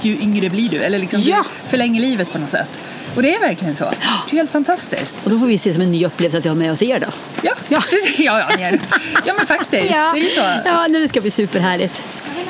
ju 0.01 0.17
yngre 0.21 0.49
blir 0.49 0.69
du. 0.69 0.77
Eller 0.77 0.99
liksom 0.99 1.21
Ja. 1.21 1.43
du 1.63 1.69
förlänger 1.69 2.01
livet 2.01 2.31
på 2.31 2.37
något 2.39 2.49
sätt. 2.51 2.81
Och 3.15 3.21
det 3.23 3.35
är 3.35 3.39
verkligen 3.39 3.75
så. 3.75 3.85
Det 4.29 4.35
är 4.35 4.37
helt 4.37 4.51
fantastiskt. 4.51 5.17
Och 5.23 5.31
då 5.31 5.37
får 5.37 5.47
vi 5.47 5.57
se 5.57 5.73
som 5.73 5.81
en 5.81 5.91
ny 5.91 6.05
upplevelse 6.05 6.37
att 6.37 6.45
vi 6.45 6.49
har 6.49 6.55
med 6.55 6.71
oss 6.71 6.81
er 6.83 6.99
då. 6.99 7.07
Ja, 7.41 7.51
Ja. 7.69 7.81
precis. 7.89 8.19
Ja, 8.19 8.39
ja, 8.39 8.69
ja. 8.71 8.77
ja 9.25 9.33
men 9.37 9.47
faktiskt. 9.47 9.71
Det 9.71 9.89
är 9.89 10.15
ju 10.17 10.29
så. 10.29 10.41
ja, 10.65 10.87
nu 10.87 11.07
ska 11.07 11.21
bli 11.21 11.31
superhärligt. 11.31 12.01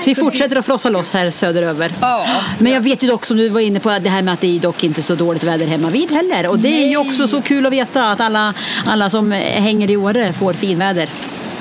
Vi 0.06 0.16
fortsätter 0.16 0.56
att 0.56 0.66
frossa 0.66 0.90
loss 0.90 1.12
här 1.12 1.30
söderöver. 1.32 1.92
Ja. 2.02 2.26
Men 2.60 2.72
jag 2.72 2.82
vet 2.82 3.04
ju 3.04 3.08
dock 3.08 3.26
som 3.26 3.38
du 3.38 3.50
var 3.50 3.60
inne 3.62 3.80
på 3.80 4.00
det 4.00 4.10
här 4.10 4.22
med 4.22 4.34
att 4.34 4.42
det 4.42 4.56
är 4.56 4.60
dock 4.60 4.84
inte 4.84 5.02
så 5.04 5.16
dåligt 5.16 5.44
väder 5.44 5.68
hemma 5.68 5.90
vid 5.90 6.12
heller. 6.12 6.48
Och 6.48 6.60
det 6.60 6.84
är 6.84 6.88
ju 6.88 6.98
också 6.98 7.28
så 7.28 7.42
kul 7.42 7.66
att 7.66 7.72
veta 7.74 8.12
att 8.12 8.20
alla, 8.22 8.54
alla 8.86 9.10
som 9.10 9.32
hänger 9.32 9.90
i 9.92 9.98
Åre 9.98 10.34
får 10.34 10.54
finväder. 10.54 11.10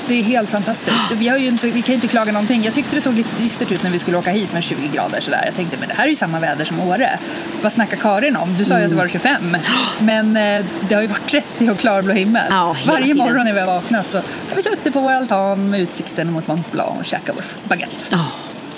Det 0.09 0.15
är 0.15 0.23
helt 0.23 0.51
fantastiskt. 0.51 1.13
Vi, 1.15 1.29
har 1.29 1.39
ju 1.39 1.49
inte, 1.49 1.67
vi 1.67 1.83
kan 1.83 1.89
ju 1.89 1.95
inte 1.95 2.09
klaga 2.09 2.33
någonting. 2.33 2.65
Jag 2.65 2.75
tyckte 2.75 2.97
det 2.97 3.03
såg 3.03 3.15
lite 3.15 3.43
dystert 3.43 3.73
ut 3.73 3.83
när 3.83 3.91
vi 3.91 3.99
skulle 3.99 4.17
åka 4.17 4.31
hit 4.31 4.53
med 4.53 4.65
20 4.65 4.89
grader 4.89 5.21
sådär. 5.21 5.43
Jag 5.47 5.55
tänkte, 5.55 5.77
men 5.77 5.89
det 5.89 5.95
här 5.95 6.05
är 6.05 6.09
ju 6.09 6.17
samma 6.17 6.41
väder 6.41 6.65
som 6.65 6.81
Åre. 6.81 7.19
Vad 7.63 7.73
snackar 7.73 7.97
Karin 7.97 8.37
om? 8.37 8.57
Du 8.59 8.65
sa 8.65 8.79
ju 8.79 8.85
att 8.85 8.91
det 8.91 8.97
var 8.97 9.09
25. 9.09 9.57
Men 9.99 10.37
eh, 10.37 10.65
det 10.89 10.95
har 10.95 11.03
ju 11.03 11.09
varit 11.09 11.27
30 11.31 11.71
och 11.71 11.79
klarblå 11.79 12.13
himmel. 12.13 12.43
Ja, 12.51 12.77
Varje 12.87 13.03
tiden. 13.03 13.19
morgon 13.19 13.45
när 13.45 13.53
vi 13.53 13.61
har 13.61 13.67
vaknat 13.67 14.11
så 14.11 14.19
har 14.19 14.57
vi 14.57 14.63
suttit 14.63 14.93
på 14.93 15.01
vår 15.01 15.13
altan 15.13 15.71
med 15.71 15.81
utsikten 15.81 16.33
mot 16.33 16.47
Mont 16.47 16.73
Blanc 16.73 16.99
och 16.99 17.05
käkat 17.05 17.37
vår 17.37 17.45
baguette. 17.69 17.95
Ja, 18.11 18.27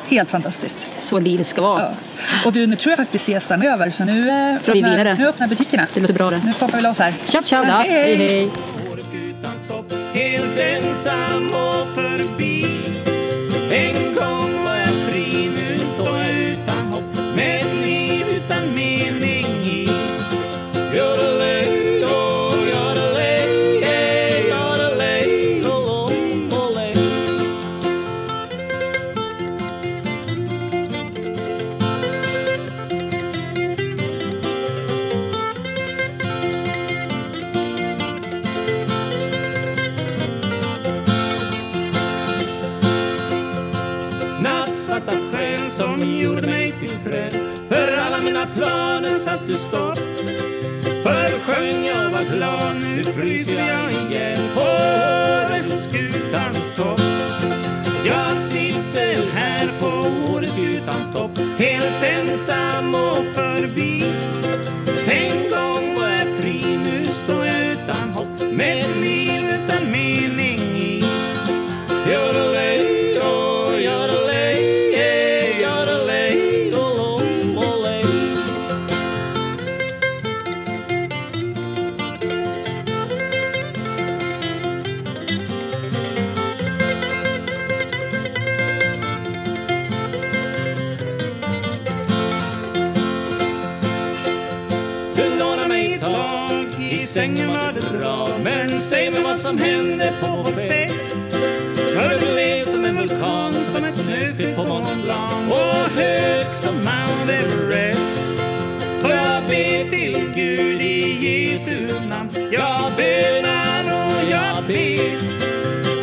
Helt 0.08 0.30
fantastiskt. 0.30 0.86
så 0.98 1.18
livet 1.18 1.46
ska 1.46 1.62
vara. 1.62 1.82
Ja. 1.82 1.90
Och 2.44 2.52
du, 2.52 2.66
nu 2.66 2.76
tror 2.76 2.90
jag 2.90 2.98
faktiskt 2.98 3.24
siestan 3.24 3.62
är 3.62 3.66
över 3.72 3.90
så 3.90 4.04
nu, 4.04 4.28
eh, 4.28 4.72
vi 4.72 4.84
öppnar, 4.84 5.14
nu 5.14 5.26
öppnar 5.28 5.46
butikerna. 5.46 5.86
Det 5.94 6.00
låter 6.00 6.14
bra 6.14 6.30
det. 6.30 6.40
Nu 6.44 6.52
poppar 6.52 6.78
vi 6.78 6.82
loss 6.84 6.98
här. 6.98 7.14
Ciao, 7.26 7.42
ciao. 7.42 7.64
Ja, 7.64 7.84
hej, 7.88 8.16
hej. 8.16 8.42
Åreskutan 8.42 8.60
stopp 8.60 8.73
Helt 11.04 11.12
ensam 11.12 11.73
gjorde 46.04 46.42
mig 46.42 46.74
till 46.80 47.10
träd. 47.10 47.32
För 47.68 47.98
alla 48.06 48.24
mina 48.24 48.46
planer 48.46 49.18
satt 49.18 49.46
du 49.46 49.54
stopp. 49.54 49.98
För 51.02 51.40
sjöng 51.40 51.84
jag 51.84 52.10
var 52.10 52.36
glad, 52.36 52.76
nu 52.76 53.04
fryser 53.04 53.68
jag 53.68 53.92
ihjäl 53.92 54.40
på 54.54 54.60
Åreskutans 54.60 56.74
topp. 56.76 57.00
Jag 58.06 58.36
sitter 58.36 59.32
här 59.34 59.68
på 59.80 59.86
Åreskutans 60.32 61.12
topp 61.12 61.38
Helt 61.58 62.02
ensam 62.02 62.94
och 62.94 63.24
förbi. 63.34 64.23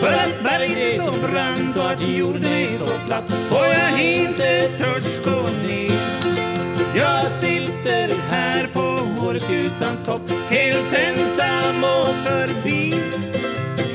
För 0.02 0.14
att 0.14 0.44
berget 0.44 0.78
är 0.78 1.00
så 1.00 1.12
brant 1.12 1.78
och 1.78 1.92
att 1.92 2.10
jorden 2.10 2.44
är 2.46 2.78
så 2.78 3.06
platt 3.08 3.24
och 3.52 3.66
jag 3.66 4.04
inte 4.06 4.70
törs 4.78 5.24
gå 5.26 5.42
ner. 5.68 5.92
Jag 6.96 7.32
sitter 7.32 8.10
här 8.30 8.68
på 8.68 9.00
Åreskutans 9.28 10.04
topp 10.06 10.32
Helt 10.50 10.94
ensam 10.94 11.84
och 11.84 12.16
förbi. 12.26 12.94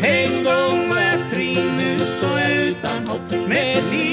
En 0.02 0.44
gång 0.44 0.88
var 0.88 1.00
jag 1.00 1.20
fri, 1.30 1.58
nu 1.78 1.98
står 1.98 2.40
jag 2.40 2.50
utan 2.50 3.06
hopp 3.06 3.48
Med 3.48 3.76
liv 3.92 4.05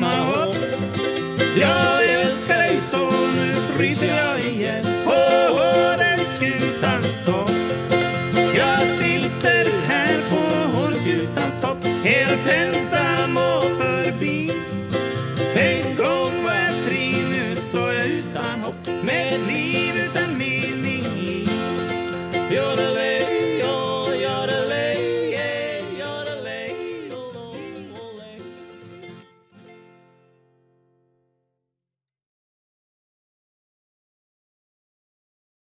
någonsin 0.00 0.28
komma 0.28 0.37